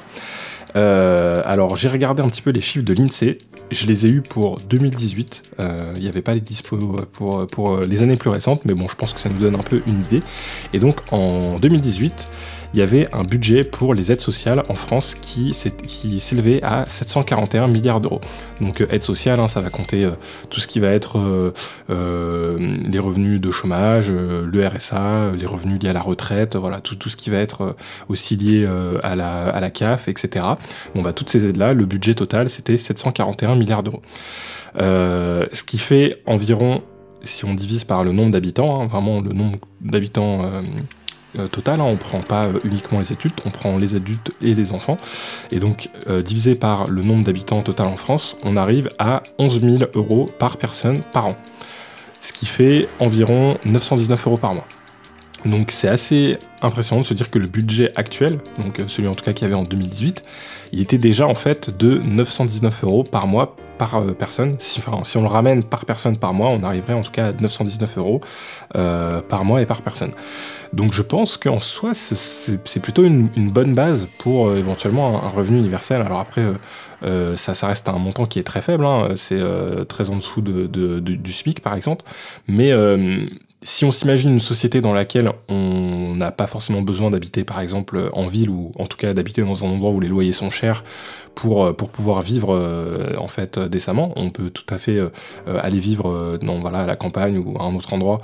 [0.75, 3.39] alors j'ai regardé un petit peu les chiffres de l'INSEE
[3.71, 5.43] je les ai eus pour 2018.
[5.61, 8.89] Euh, il n'y avait pas les dispos pour, pour les années plus récentes, mais bon,
[8.89, 10.23] je pense que ça nous donne un peu une idée.
[10.73, 12.29] Et donc en 2018,
[12.75, 17.69] il y avait un budget pour les aides sociales en France qui, s'élevait à 741
[17.69, 18.21] milliards d'euros.
[18.61, 20.11] Donc euh, aide sociale, hein, ça va compter euh,
[20.51, 21.53] tout ce qui va être
[21.89, 26.97] euh, les revenus de chômage, le RSA, les revenus liés à la retraite, voilà, tout,
[26.97, 27.77] tout ce qui va être
[28.09, 28.69] aussi lié
[29.05, 30.45] à, la, à la CAF, etc.
[30.97, 34.03] Bon, bah, toutes ces aides-là, le budget total, c'était 741 milliards d'euros.
[34.77, 36.83] ce qui fait environ,
[37.23, 40.43] si on divise par le nombre d'habitants, hein, vraiment le nombre d'habitants
[41.51, 44.73] total, hein, on prend pas euh, uniquement les adultes, on prend les adultes et les
[44.73, 44.97] enfants.
[45.51, 49.61] Et donc, euh, divisé par le nombre d'habitants total en France, on arrive à 11
[49.61, 51.37] 000 euros par personne par an.
[52.21, 54.67] Ce qui fait environ 919 euros par mois.
[55.45, 59.25] Donc c'est assez impressionnant de se dire que le budget actuel, donc celui en tout
[59.25, 60.23] cas qu'il y avait en 2018,
[60.73, 64.57] il était déjà en fait de 919 euros par mois par personne.
[64.61, 67.33] Si, si on le ramène par personne par mois, on arriverait en tout cas à
[67.33, 68.21] 919 euros
[68.73, 70.13] par mois et par personne.
[70.75, 75.59] Donc je pense qu'en soi, c'est plutôt une, bonne base pour euh, éventuellement un, revenu
[75.59, 76.03] universel.
[76.03, 76.55] Alors après, euh,
[77.05, 79.11] euh, ça, ça reste un montant qui est très faible, hein.
[79.15, 79.41] c'est
[79.89, 82.05] très en dessous du SMIC par exemple.
[82.49, 82.73] Mais
[83.65, 88.11] si on s'imagine une société dans laquelle on n'a pas forcément besoin d'habiter par exemple
[88.13, 90.85] en ville ou en tout cas d'habiter dans un endroit où les loyers sont chers
[91.35, 92.57] pour, pour pouvoir vivre
[93.19, 95.01] en fait décemment, on peut tout à fait
[95.47, 98.21] aller vivre dans voilà la campagne ou à un autre endroit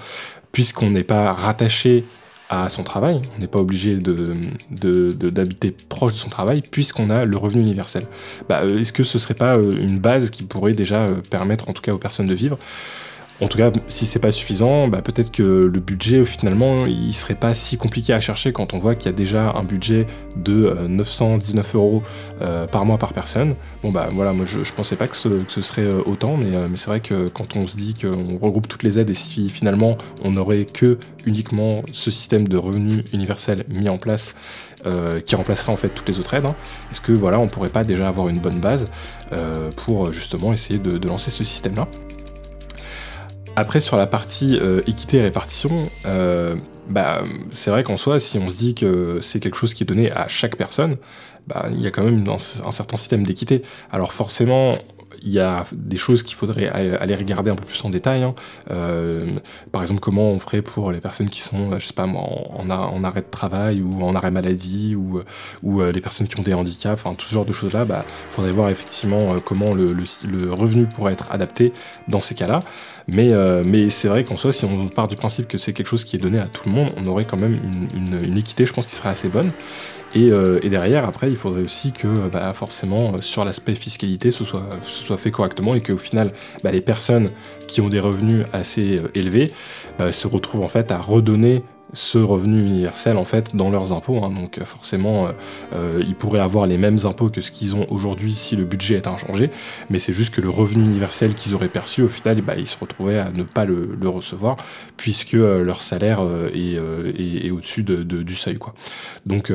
[0.52, 2.04] puisqu'on n'est pas rattaché
[2.50, 3.22] à son travail.
[3.36, 3.96] On n'est pas obligé
[4.70, 8.06] d'habiter proche de son travail puisqu'on a le revenu universel.
[8.48, 11.68] Bah, euh, Est-ce que ce serait pas euh, une base qui pourrait déjà euh, permettre
[11.68, 12.58] en tout cas aux personnes de vivre?
[13.40, 17.34] En tout cas, si c'est pas suffisant, bah peut-être que le budget finalement il serait
[17.34, 20.74] pas si compliqué à chercher quand on voit qu'il y a déjà un budget de
[20.88, 22.02] 919 euros
[22.70, 23.54] par mois par personne.
[23.82, 27.00] Bon bah voilà, moi je, je pensais pas que ce, serait autant, mais, c'est vrai
[27.00, 30.66] que quand on se dit qu'on regroupe toutes les aides et si finalement on n'aurait
[30.66, 34.34] que uniquement ce système de revenu universel mis en place
[34.86, 36.46] euh, qui remplacerait en fait toutes les autres aides.
[36.46, 36.54] Hein.
[36.90, 38.88] Est-ce que voilà, on pourrait pas déjà avoir une bonne base
[39.32, 41.86] euh, pour justement essayer de, lancer ce système-là?
[43.56, 45.90] Après, sur la partie euh, équité et répartition,
[46.88, 49.86] bah, c'est vrai qu'en soi, si on se dit que c'est quelque chose qui est
[49.86, 50.96] donné à chaque personne,
[51.46, 53.62] bah, il y a quand même un certain système d'équité.
[53.92, 54.72] Alors forcément,
[55.22, 58.22] il y a des choses qu'il faudrait aller regarder un peu plus en détail.
[58.22, 58.34] Hein.
[58.70, 59.38] Euh,
[59.72, 62.70] par exemple, comment on ferait pour les personnes qui sont, je sais pas en,
[63.04, 65.20] arrêt de travail ou en arrêt maladie ou,
[65.62, 68.04] ou euh, les personnes qui ont des handicaps, enfin tout ce genre de choses-là, bah,
[68.30, 71.72] faudrait voir effectivement euh, comment le, le, revenu pourrait être adapté
[72.08, 72.60] dans ces cas-là.
[73.08, 73.32] Mais,
[73.64, 76.14] mais c'est vrai qu'en soi, si on part du principe que c'est quelque chose qui
[76.14, 78.72] est donné à tout le monde, on aurait quand même une, une, une équité, je
[78.72, 79.50] pense, qui serait assez bonne.
[80.16, 84.44] Euh, et, derrière, après, il faudrait aussi que bah, forcément, euh, sur l'aspect fiscalité, ce
[84.44, 87.30] soit, fait correctement et qu'au final, bah, les personnes
[87.66, 89.52] qui ont des revenus assez euh, élevés
[89.98, 94.22] bah, se retrouvent en fait à redonner ce revenu universel en fait dans leurs impôts.
[94.24, 94.30] Hein.
[94.30, 95.28] donc forcément,
[95.98, 99.06] ils pourraient avoir les mêmes impôts que ce qu'ils ont aujourd'hui si le budget est
[99.06, 99.50] inchangé,
[99.88, 102.76] mais c'est juste que le revenu universel qu'ils auraient perçu, au final, bah, ils se
[102.78, 104.56] retrouvaient à ne pas le, recevoir
[104.96, 106.20] puisque leur salaire
[106.54, 108.58] est, au-dessus du seuil.
[108.58, 108.74] Quoi.
[109.26, 109.52] Donc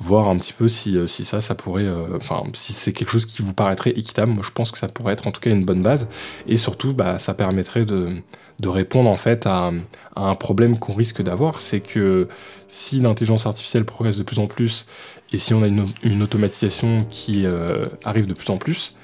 [0.00, 3.10] voir un petit peu si, euh, si ça, ça pourrait, euh, enfin, si c'est quelque
[3.10, 4.32] chose qui vous paraîtrait équitable.
[4.32, 6.08] Moi, je pense que ça pourrait être en tout cas une bonne base.
[6.46, 8.16] Et surtout, bah, ça permettrait de,
[8.60, 9.72] de répondre en fait à,
[10.16, 12.28] un problème qu'on risque d'avoir, c'est que
[12.68, 14.86] si l'intelligence artificielle progresse de plus en plus
[15.32, 18.96] et si on a une, automatisation qui euh, arrive de plus en plus,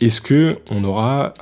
[0.00, 1.34] est-ce que on aura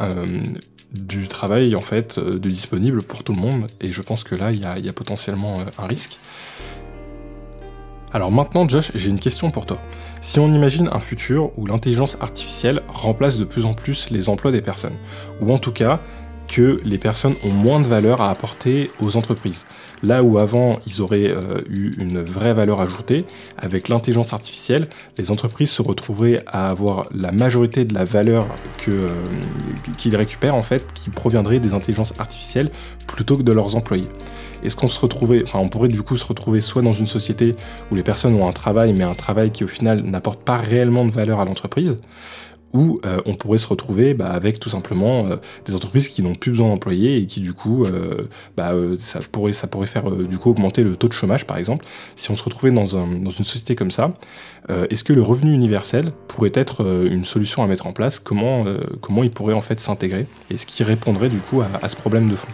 [0.92, 3.66] du travail en fait de disponible pour tout le monde?
[3.80, 6.18] Et je pense que là, il y a, y a potentiellement un risque.
[8.14, 9.78] Alors maintenant, Josh, j'ai une question pour toi.
[10.20, 14.52] Si on imagine un futur où l'intelligence artificielle remplace de plus en plus les emplois
[14.52, 14.96] des personnes,
[15.40, 16.00] ou en tout cas
[16.52, 19.64] que les personnes ont moins de valeur à apporter aux entreprises.
[20.02, 23.24] Là où avant ils auraient euh, eu une vraie valeur ajoutée,
[23.56, 24.86] avec l'intelligence artificielle,
[25.16, 28.46] les entreprises se retrouveraient à avoir la majorité de la valeur
[28.88, 29.08] euh,
[29.96, 32.70] qu'ils récupèrent en fait, qui proviendrait des intelligences artificielles
[33.06, 34.08] plutôt que de leurs employés.
[34.62, 37.52] Est-ce qu'on se retrouvait, enfin on pourrait du coup se retrouver soit dans une société
[37.90, 41.06] où les personnes ont un travail, mais un travail qui au final n'apporte pas réellement
[41.06, 41.96] de valeur à l'entreprise,
[42.72, 46.34] ou euh, on pourrait se retrouver bah, avec tout simplement euh, des entreprises qui n'ont
[46.34, 49.52] plus besoin d'employés et qui du coup euh, bah, ça pourrait
[49.86, 51.84] faire du coup augmenter le taux de chômage par exemple.
[52.16, 54.14] Si on se retrouvait dans, un, dans une société comme ça
[54.90, 58.20] est-ce que le revenu universel pourrait être une solution à mettre en place?
[58.20, 58.64] Comment
[59.00, 60.26] comment il pourrait en fait s'intégrer?
[60.52, 62.46] Est-ce qu'il répondrait du coup à ce problème de fond?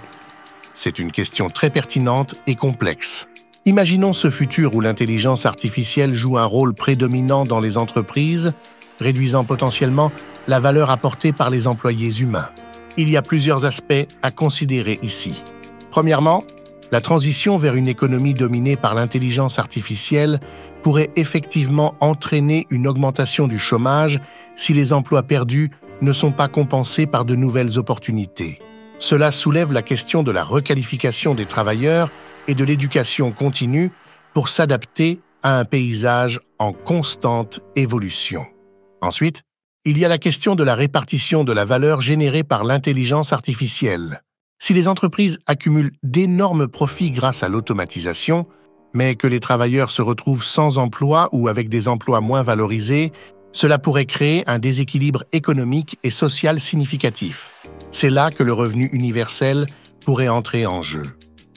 [0.72, 3.28] C'est une question très pertinente et complexe.
[3.68, 8.54] Imaginons ce futur où l'intelligence artificielle joue un rôle prédominant dans les entreprises,
[8.98, 10.12] réduisant potentiellement
[10.46, 12.48] la valeur apportée par les employés humains.
[12.96, 15.44] Il y a plusieurs aspects à considérer ici.
[15.90, 16.44] Premièrement,
[16.90, 20.40] la transition vers une économie dominée par l'intelligence artificielle
[20.82, 24.20] pourrait effectivement entraîner une augmentation du chômage
[24.56, 28.60] si les emplois perdus ne sont pas compensés par de nouvelles opportunités.
[28.98, 32.10] Cela soulève la question de la requalification des travailleurs
[32.48, 33.90] et de l'éducation continue
[34.32, 38.42] pour s'adapter à un paysage en constante évolution.
[39.00, 39.42] Ensuite,
[39.84, 44.22] il y a la question de la répartition de la valeur générée par l'intelligence artificielle.
[44.58, 48.46] Si les entreprises accumulent d'énormes profits grâce à l'automatisation,
[48.92, 53.12] mais que les travailleurs se retrouvent sans emploi ou avec des emplois moins valorisés,
[53.52, 57.66] cela pourrait créer un déséquilibre économique et social significatif.
[57.90, 59.66] C'est là que le revenu universel
[60.04, 61.06] pourrait entrer en jeu.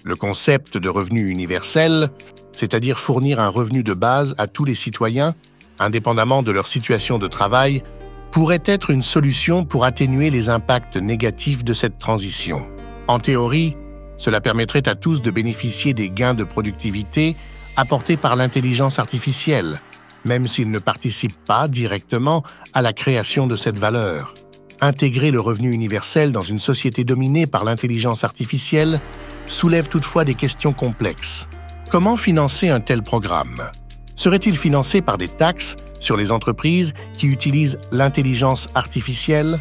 [0.04, 2.10] Le concept de revenu universel,
[2.54, 5.36] c'est-à-dire fournir un revenu de base à tous les citoyens,
[5.82, 7.84] indépendamment de leur situation de travail,
[8.32, 12.70] pourrait être une solution pour atténuer les impacts négatifs de cette transition.
[13.08, 13.76] En théorie,
[14.18, 17.36] cela permettrait à tous de bénéficier des gains de productivité
[17.76, 19.82] apportés par l'intelligence artificielle,
[20.24, 24.36] même s'ils ne participent pas directement à la création de cette valeur.
[24.80, 29.00] Intégrer le revenu universel dans une société dominée par l'intelligence artificielle
[29.48, 31.48] soulève toutefois des questions complexes.
[31.90, 33.72] Comment financer un tel programme?
[34.22, 39.58] Serait-il financé par des taxes sur les entreprises qui utilisent l'intelligence artificielle?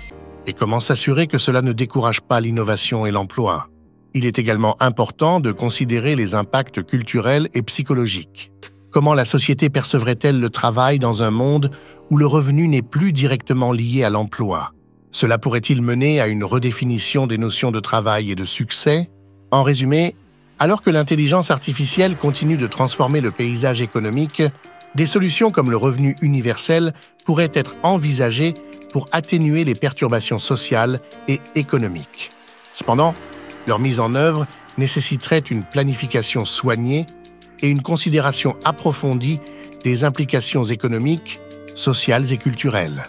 [0.46, 3.68] Et comment s'assurer que cela ne décourage pas l'innovation et l'emploi?
[4.12, 8.52] Il est également important de considérer les impacts culturels et psychologiques.
[8.90, 11.70] Comment la société percevrait-elle le travail dans un monde
[12.10, 14.74] où le revenu n'est plus directement lié à l'emploi?
[15.10, 19.08] Cela pourrait-il mener à une redéfinition des notions de travail et de succès?
[19.52, 20.14] En résumé,
[20.60, 24.42] alors que l'intelligence artificielle continue de transformer le paysage économique,
[24.94, 26.92] des solutions comme le revenu universel
[27.24, 28.54] pourraient être envisagées
[28.92, 32.30] pour atténuer les perturbations sociales et économiques.
[32.74, 33.14] Cependant,
[33.66, 34.46] leur mise en œuvre
[34.76, 37.06] nécessiterait une planification soignée
[37.60, 39.40] et une considération approfondie
[39.82, 41.40] des implications économiques,
[41.74, 43.08] sociales et culturelles.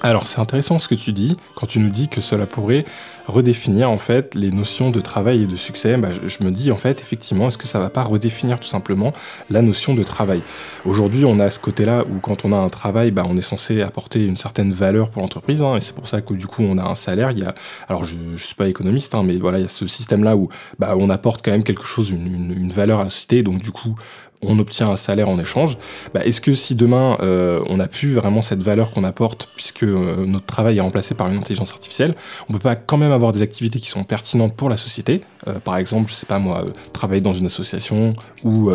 [0.00, 2.84] Alors c'est intéressant ce que tu dis quand tu nous dis que cela pourrait
[3.26, 5.96] redéfinir en fait les notions de travail et de succès.
[5.96, 9.12] Bah, je, me dis en fait effectivement est-ce que ça va pas redéfinir tout simplement
[9.50, 10.40] la notion de travail?
[10.84, 13.82] Aujourd'hui on a ce côté-là où quand on a un travail, bah, on est censé
[13.82, 16.78] apporter une certaine valeur pour l'entreprise hein, et c'est pour ça que du coup on
[16.78, 17.32] a un salaire.
[17.32, 17.54] Il y a,
[17.88, 20.48] alors je, je suis pas économiste hein, mais voilà il y a ce système-là où
[20.78, 23.72] bah, on apporte quand même quelque chose, une, une valeur à la société donc du
[23.72, 23.96] coup
[24.42, 25.78] on obtient un salaire en échange.
[26.14, 29.82] Bah, est-ce que si demain euh, on n'a plus vraiment cette valeur qu'on apporte puisque
[29.82, 32.14] euh, notre travail est remplacé par une intelligence artificielle,
[32.48, 35.22] on peut pas quand même avoir des activités qui sont pertinentes pour la société.
[35.46, 38.12] Euh, par exemple, je sais pas moi, travailler dans une association
[38.44, 38.70] ou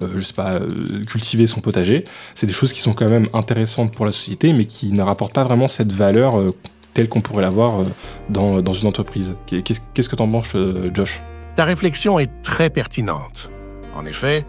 [0.00, 0.58] je sais pas
[1.06, 2.04] cultiver son potager.
[2.34, 5.32] C'est des choses qui sont quand même intéressantes pour la société, mais qui ne rapportent
[5.32, 6.36] pas vraiment cette valeur
[6.94, 7.84] telle qu'on pourrait l'avoir
[8.28, 9.34] dans, dans une entreprise.
[9.46, 10.54] Qu'est-ce que t'en penses,
[10.92, 11.22] Josh?
[11.54, 13.50] Ta réflexion est très pertinente.
[13.94, 14.44] En effet,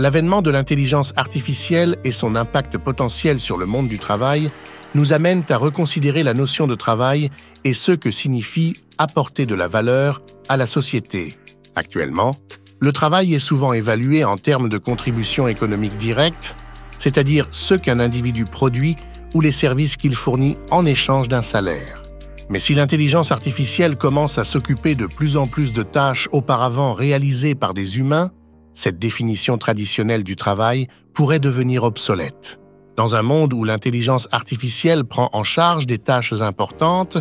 [0.00, 4.50] l'avènement de l'intelligence artificielle et son impact potentiel sur le monde du travail
[4.94, 7.28] nous amènent à reconsidérer la notion de travail
[7.64, 11.36] et ce que signifie apporter de la valeur à la société.
[11.76, 12.36] Actuellement,
[12.78, 16.56] le travail est souvent évalué en termes de contribution économique directe,
[16.96, 18.96] c'est-à-dire ce qu'un individu produit
[19.34, 22.02] ou les services qu'il fournit en échange d'un salaire.
[22.48, 27.54] Mais si l'intelligence artificielle commence à s'occuper de plus en plus de tâches auparavant réalisées
[27.54, 28.30] par des humains,
[28.74, 32.60] cette définition traditionnelle du travail pourrait devenir obsolète.
[32.96, 37.18] Dans un monde où l'intelligence artificielle prend en charge des tâches importantes,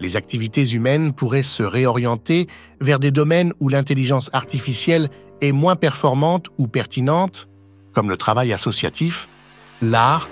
[0.00, 2.48] les activités humaines pourraient se réorienter
[2.80, 7.48] vers des domaines où l'intelligence artificielle est moins performante ou pertinente,
[7.92, 9.28] comme le travail associatif,
[9.82, 10.28] l'art,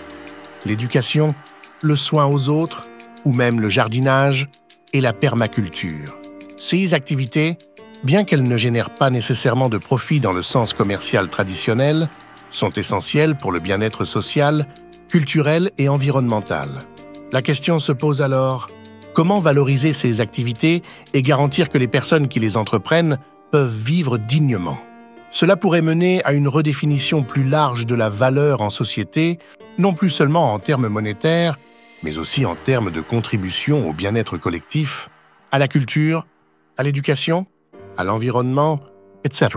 [0.65, 1.35] l'éducation,
[1.83, 2.89] le soin aux autres
[3.25, 4.49] ou même le jardinage
[4.93, 6.17] et la permaculture.
[6.57, 7.57] Ces activités,
[8.05, 12.09] bien qu'elles ne génèrent pas nécessairement de profit dans le sens commercial traditionnel,
[12.51, 14.67] sont essentielles pour le bien-être social,
[15.09, 16.69] culturel et environnemental.
[17.33, 18.71] La question se pose alors,
[19.15, 20.83] comment valoriser ces activités
[21.13, 23.19] et garantir que les personnes qui les entreprennent
[23.51, 24.79] peuvent vivre dignement?
[25.31, 29.39] Cela pourrait mener à une redéfinition plus large de la valeur en société,
[29.77, 31.59] non plus seulement en termes monétaires,
[32.03, 35.11] mais aussi en termes de contribution au bien-être collectif,
[35.53, 36.27] à la culture,
[36.77, 37.47] à l'éducation,
[37.99, 38.81] à l'environnement,
[39.25, 39.49] etc.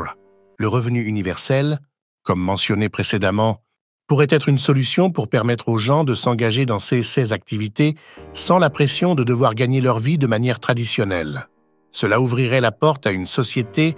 [0.58, 1.80] Le revenu universel,
[2.24, 3.62] comme mentionné précédemment,
[4.08, 7.96] pourrait être une solution pour permettre aux gens de s'engager dans ces, ces activités
[8.34, 11.48] sans la pression de devoir gagner leur vie de manière traditionnelle.
[11.92, 13.96] Cela ouvrirait la porte à une société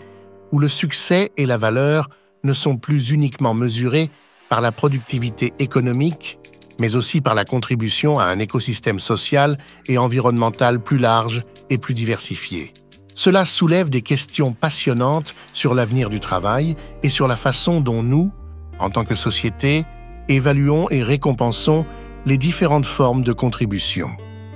[0.51, 2.09] où le succès et la valeur
[2.43, 4.09] ne sont plus uniquement mesurés
[4.49, 6.37] par la productivité économique,
[6.79, 11.93] mais aussi par la contribution à un écosystème social et environnemental plus large et plus
[11.93, 12.73] diversifié.
[13.15, 18.31] Cela soulève des questions passionnantes sur l'avenir du travail et sur la façon dont nous,
[18.79, 19.85] en tant que société,
[20.29, 21.85] évaluons et récompensons
[22.25, 24.09] les différentes formes de contribution.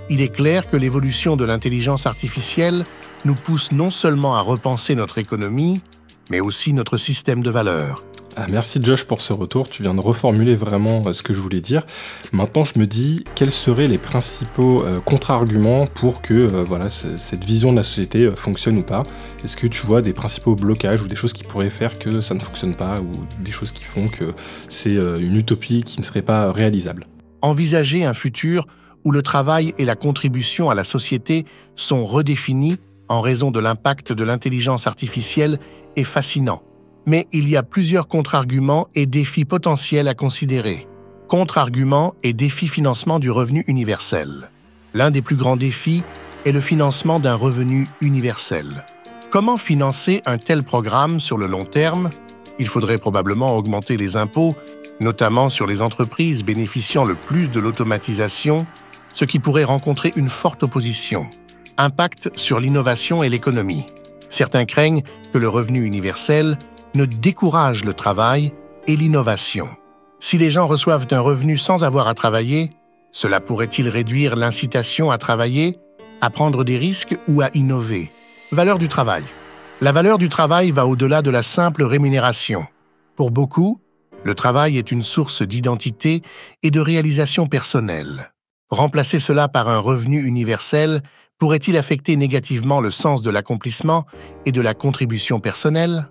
[0.09, 2.85] Il est clair que l'évolution de l'intelligence artificielle
[3.25, 5.81] nous pousse non seulement à repenser notre économie,
[6.29, 8.03] mais aussi notre système de valeurs.
[8.39, 11.39] Ah, merci Josh pour ce retour, tu viens de reformuler vraiment euh, ce que je
[11.39, 11.87] voulais dire.
[12.31, 17.43] Maintenant je me dis quels seraient les principaux euh, contre-arguments pour que euh, voilà, cette
[17.43, 19.01] vision de la société fonctionne ou pas?
[19.43, 22.35] Est-ce que tu vois des principaux blocages ou des choses qui pourraient faire que ça
[22.35, 23.09] ne fonctionne pas ou
[23.43, 24.35] des choses qui font que
[24.69, 27.07] c'est une utopie qui ne serait pas réalisable?
[27.41, 28.67] Envisager un futur
[29.03, 32.77] où le travail et la contribution à la société sont redéfinis
[33.07, 35.57] en raison de l'impact de l'intelligence artificielle
[35.95, 36.61] est fascinant
[37.07, 40.87] mais il y a plusieurs contre-arguments et défis potentiels à considérer.
[41.29, 44.49] Contre-arguments et défis financement du revenu universel.
[44.93, 46.03] L'un des plus grands défis
[46.45, 48.85] est le financement d'un revenu universel.
[49.31, 52.11] Comment financer un tel programme sur le long terme?
[52.59, 54.55] Il faudrait probablement augmenter les impôts,
[54.99, 58.65] notamment sur les entreprises bénéficiant le plus de l'automatisation,
[59.13, 61.27] ce qui pourrait rencontrer une forte opposition.
[61.77, 63.85] Impact sur l'innovation et l'économie.
[64.27, 66.57] Certains craignent que le revenu universel
[66.97, 68.53] ne décourage le travail
[68.87, 69.69] et l'innovation.
[70.19, 72.71] Si les gens reçoivent un revenu sans avoir à travailler,
[73.11, 75.77] cela pourrait-il réduire l'incitation à travailler,
[76.21, 78.11] à prendre des risques ou à innover?
[78.51, 79.23] Valeur du travail.
[79.79, 82.65] La valeur du travail va au-delà de la simple rémunération.
[83.15, 83.79] Pour beaucoup,
[84.23, 86.23] le travail est une source d'identité
[86.63, 88.33] et de réalisation personnelle.
[88.69, 91.03] Remplacer cela par un revenu universel
[91.37, 94.05] pourrait-il affecter négativement le sens de l'accomplissement
[94.47, 96.09] et de la contribution personnelle?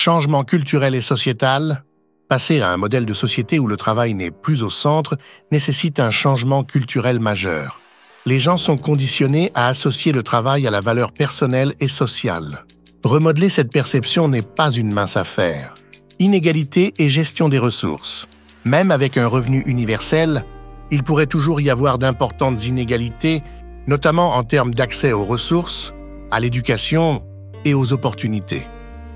[0.00, 1.82] Changement culturel et sociétal,
[2.28, 5.18] passer à un modèle de société où le travail n'est plus au centre
[5.50, 7.80] nécessite un changement culturel majeur.
[8.24, 12.64] Les gens sont conditionnés à associer le travail à la valeur personnelle et sociale.
[13.02, 15.74] Remodeler cette perception n'est pas une mince affaire.
[16.20, 18.28] Inégalité et gestion des ressources.
[18.64, 20.44] Même avec un revenu universel,
[20.92, 23.42] il pourrait toujours y avoir d'importantes inégalités,
[23.88, 25.92] notamment en termes d'accès aux ressources,
[26.30, 27.24] à l'éducation
[27.64, 28.64] et aux opportunités.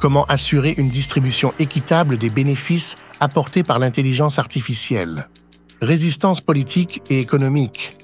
[0.02, 5.28] Comment assurer une distribution équitable des bénéfices apportés par l'intelligence artificielle
[5.80, 7.96] Résistance politique et économique.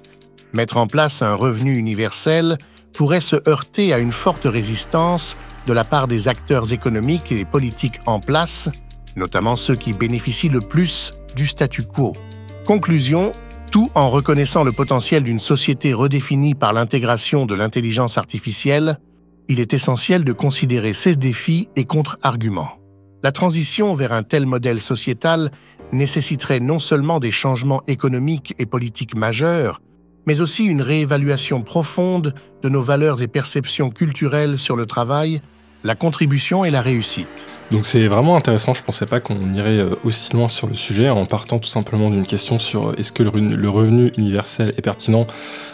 [0.52, 2.56] Mettre en place un revenu universel
[2.92, 5.36] pourrait se heurter à une forte résistance
[5.66, 8.70] de la part des acteurs économiques et politiques en place,
[9.16, 12.16] notamment ceux qui bénéficient le plus du statu quo.
[12.64, 13.32] Conclusion,
[13.72, 19.00] tout en reconnaissant le potentiel d'une société redéfinie par l'intégration de l'intelligence artificielle,
[19.48, 22.78] il est essentiel de considérer ces défis et contre-arguments.
[23.22, 25.50] La transition vers un tel modèle sociétal
[25.92, 29.80] nécessiterait non seulement des changements économiques et politiques majeurs,
[30.26, 35.40] mais aussi une réévaluation profonde de nos valeurs et perceptions culturelles sur le travail,
[35.84, 37.28] la contribution et la réussite.
[37.70, 41.10] Donc c'est vraiment intéressant, je pensais pas qu'on irait euh, aussi loin sur le sujet
[41.10, 45.26] en partant tout simplement d'une question sur euh, est-ce que le revenu universel est pertinent?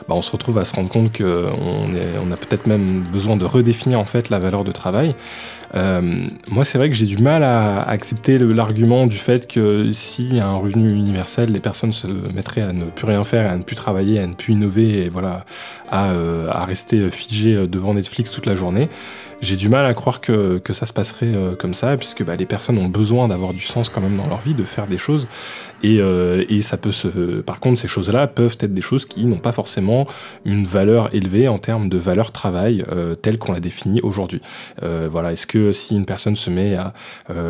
[0.08, 3.44] Bah, On se retrouve à se rendre compte qu'on on a peut-être même besoin de
[3.44, 5.14] redéfinir en fait la valeur de travail.
[5.76, 10.24] Euh, moi c'est vrai que j'ai du mal à, accepter l'argument du fait que si
[10.26, 13.56] y a un revenu universel, les personnes se mettraient à ne plus rien faire, à
[13.56, 15.44] ne plus travailler, à ne plus innover et voilà,
[15.92, 16.10] à,
[16.50, 18.88] à rester figées devant Netflix toute la journée
[19.44, 22.36] j'ai du mal à croire que, que ça se passerait euh, comme ça, puisque bah,
[22.36, 24.98] les personnes ont besoin d'avoir du sens quand même dans leur vie, de faire des
[24.98, 25.28] choses.
[25.82, 27.08] Et, euh, et ça peut se.
[27.42, 30.06] Par contre, ces choses-là peuvent être des choses qui n'ont pas forcément
[30.44, 34.40] une valeur élevée en termes de valeur travail euh, telle qu'on la définit aujourd'hui.
[35.10, 36.92] Voilà, est-ce que si une personne se met à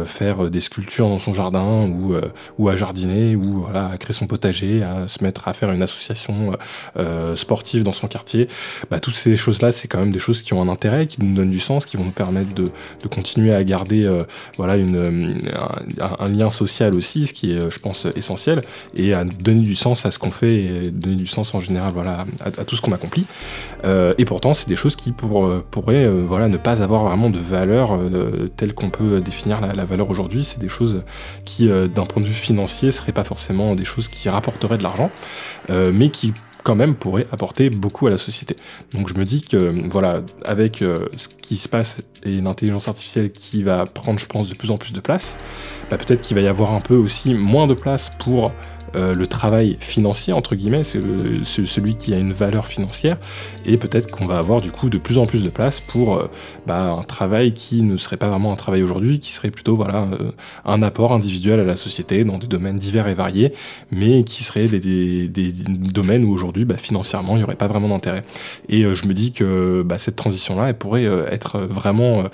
[0.05, 2.15] faire des sculptures dans son jardin ou
[2.59, 5.83] ou à jardiner ou voilà à créer son potager, à se mettre à faire une
[5.83, 6.57] association
[7.35, 8.49] sportive dans son quartier,
[8.91, 11.35] bah, toutes ces choses-là, c'est quand même des choses qui ont un intérêt, qui nous
[11.35, 12.71] donnent du sens, qui vont nous permettre de,
[13.09, 14.11] continuer à garder
[14.57, 15.39] voilà une
[16.01, 18.63] un, un, lien social aussi, ce qui est, je pense, essentiel
[18.95, 21.91] et à donner du sens à ce qu'on fait et donner du sens en général
[21.93, 23.27] voilà, à, tout ce qu'on accomplit.
[23.85, 27.05] Euh, et pourtant, c'est des choses qui pour, euh, pourraient euh, voilà, ne pas avoir
[27.05, 27.99] vraiment de valeur
[28.57, 30.45] telle qu'on peut définir la, valeur aujourd'hui.
[30.45, 31.03] C'est des choses
[31.45, 35.11] qui, d'un point de vue financier, seraient pas forcément des choses qui rapporteraient de l'argent,
[35.69, 36.33] mais qui
[36.65, 38.57] quand même pourraient apporter beaucoup à la société.
[38.93, 43.63] Donc je me dis que voilà, avec ce qui se passe et l'intelligence artificielle qui
[43.63, 45.37] va prendre, je pense, de plus en plus de place,
[45.91, 48.51] bah, peut-être qu'il va y avoir un peu aussi moins de place pour
[48.97, 51.01] euh, le travail financier, entre guillemets, c'est
[51.43, 53.17] celui qui a une valeur financière,
[53.67, 56.31] et peut-être qu'on va avoir du coup de plus en plus de place pour euh,
[56.67, 60.07] bah, un travail qui ne serait pas vraiment un travail aujourd'hui, qui serait plutôt voilà
[60.13, 60.33] euh,
[60.65, 63.53] un apport individuel à la société dans des domaines divers et variés,
[63.91, 68.25] mais qui seraient des, domaines où aujourd'hui bah, financièrement il n'y aurait pas vraiment d'intérêt.
[68.69, 72.25] Et je me dis que bah, cette transition-là, elle pourrait être vraiment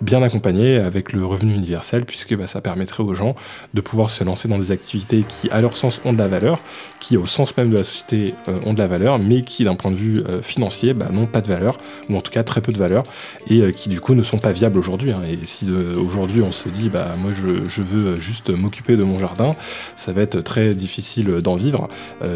[0.00, 3.34] bien accompagnée avec le revenu universel, puisque ça permettrait aux gens
[3.74, 6.60] de pouvoir se lancer dans des activités qui, à leur sens, ont de la valeur,
[7.00, 9.74] qui au sens même de la société euh, ont de la valeur, mais qui d'un
[9.74, 12.60] point de vue euh, financier bah, n'ont pas de valeur, ou en tout cas très
[12.60, 13.04] peu de valeur,
[13.48, 15.10] et euh, qui du coup ne sont pas viables aujourd'hui.
[15.10, 15.22] Hein.
[15.28, 19.16] Et si aujourd'hui on se dit bah moi je, je veux juste m'occuper de mon
[19.16, 19.56] jardin,
[19.96, 21.88] ça va être très difficile d'en vivre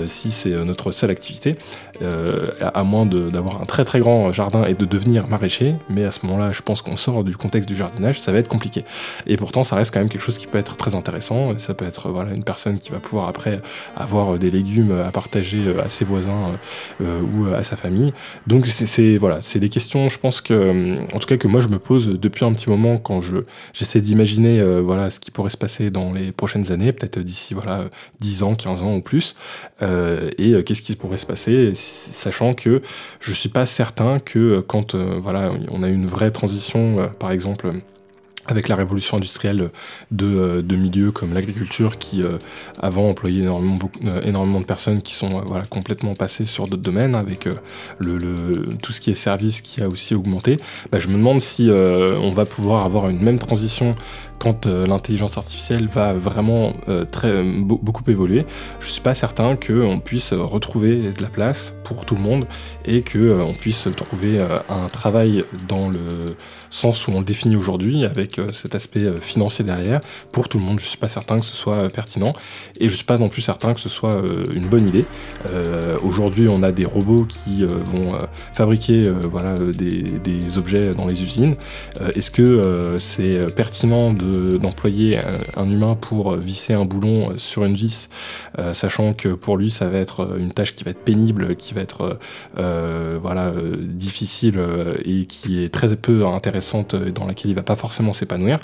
[0.07, 1.57] si c'est notre seule activité,
[2.01, 6.25] à moins d'avoir un très très grand jardin et de devenir maraîcher, mais à ce
[6.27, 8.85] moment-là je pense qu'on sort du contexte du jardinage, ça va être compliqué.
[9.27, 11.87] Et pourtant ça reste quand même quelque chose qui peut être très intéressant, ça peut
[11.87, 13.61] être voilà une personne qui va pouvoir après
[13.97, 16.59] avoir des légumes à partager à ses voisins
[17.01, 18.13] euh, ou à sa famille.
[18.47, 21.69] Donc c'est voilà, c'est des questions, je pense que, en tout cas que moi je
[21.69, 23.39] me pose depuis un petit moment quand je
[23.73, 27.55] j'essaie d'imaginer euh, voilà ce qui pourrait se passer dans les prochaines années, peut-être d'ici
[27.55, 27.85] voilà
[28.21, 29.35] 10 ans, 15 ans ou plus,
[29.83, 32.83] euh, et qu'est-ce qui pourrait se passer, sachant que
[33.21, 37.73] je suis pas certain que quand voilà on a une vraie transition, par exemple
[38.47, 39.71] avec la révolution industrielle
[40.11, 42.39] de, euh, de milieux comme l'agriculture qui euh,
[42.81, 47.15] avant employait énormément, euh, énormément de personnes qui sont voilà, complètement passées sur d'autres domaines
[47.15, 47.49] avec
[47.99, 50.59] le, le, tout ce qui est service qui a aussi augmenté,
[50.91, 53.95] bah, je me demande si on va pouvoir avoir une même transition
[54.39, 56.75] quand l'intelligence artificielle va vraiment
[57.11, 58.45] très, beaucoup évoluer.
[58.81, 62.47] Je suis pas certain qu'on puisse retrouver de la place pour tout le monde
[62.85, 66.37] et qu'on puisse trouver un travail dans le
[66.75, 70.01] sens où on le définit aujourd'hui, avec euh, cet aspect euh, financier derrière,
[70.33, 70.81] pour tout le monde.
[70.81, 72.33] Je suis pas certain que ce soit euh, pertinent,
[72.81, 74.23] et je suis pas non plus certain que ce soit
[74.53, 75.05] une bonne idée.
[76.03, 78.13] aujourd'hui, on a des robots qui vont
[78.53, 81.57] fabriquer voilà, des, des, objets dans les usines.
[82.15, 85.19] Est-ce que c'est pertinent d'employer
[85.57, 88.09] un, humain pour visser un boulon sur une vis,
[88.73, 91.83] sachant que pour lui, ça va être une tâche qui va être pénible, qui va
[91.83, 92.19] être
[92.57, 94.61] voilà, difficile
[95.05, 98.61] et qui est très peu intéressante dans laquelle il va pas forcément s'épanouir,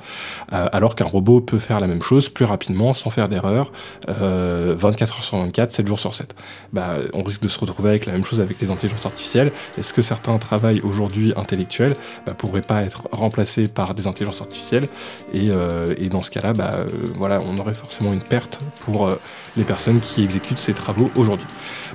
[0.53, 3.73] euh, alors qu'un robot peut faire la même chose plus rapidement, sans faire d'erreur,
[4.09, 6.35] 24 euh, heures sur 24, 7 jours sur 7.
[6.73, 9.53] Bah, on risque de se retrouver avec la même chose avec les intelligences artificielles.
[9.79, 11.97] Est-ce que certains travails aujourd'hui intellectuels?
[12.27, 14.89] Bah, pourraient pas être remplacés par des intelligences artificielles
[15.33, 16.79] et, euh, dans ce cas-là, bah,
[17.21, 19.09] on aurait forcément une perte pour
[19.57, 21.47] les personnes qui exécutent ces travaux aujourd'hui.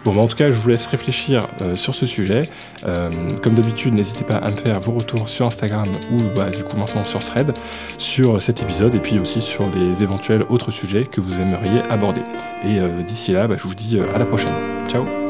[0.05, 2.49] Bon, bah, en tout cas, je vous laisse réfléchir euh, sur ce sujet.
[2.85, 3.09] Euh,
[3.41, 6.77] comme d'habitude, n'hésitez pas à me faire vos retours sur Instagram ou bah, du coup
[6.77, 7.51] maintenant sur Thread
[7.97, 12.21] sur cet épisode et puis aussi sur les éventuels autres sujets que vous aimeriez aborder.
[12.63, 14.53] Et euh, d'ici là, bah, je vous dis à la prochaine.
[14.87, 15.24] Ciao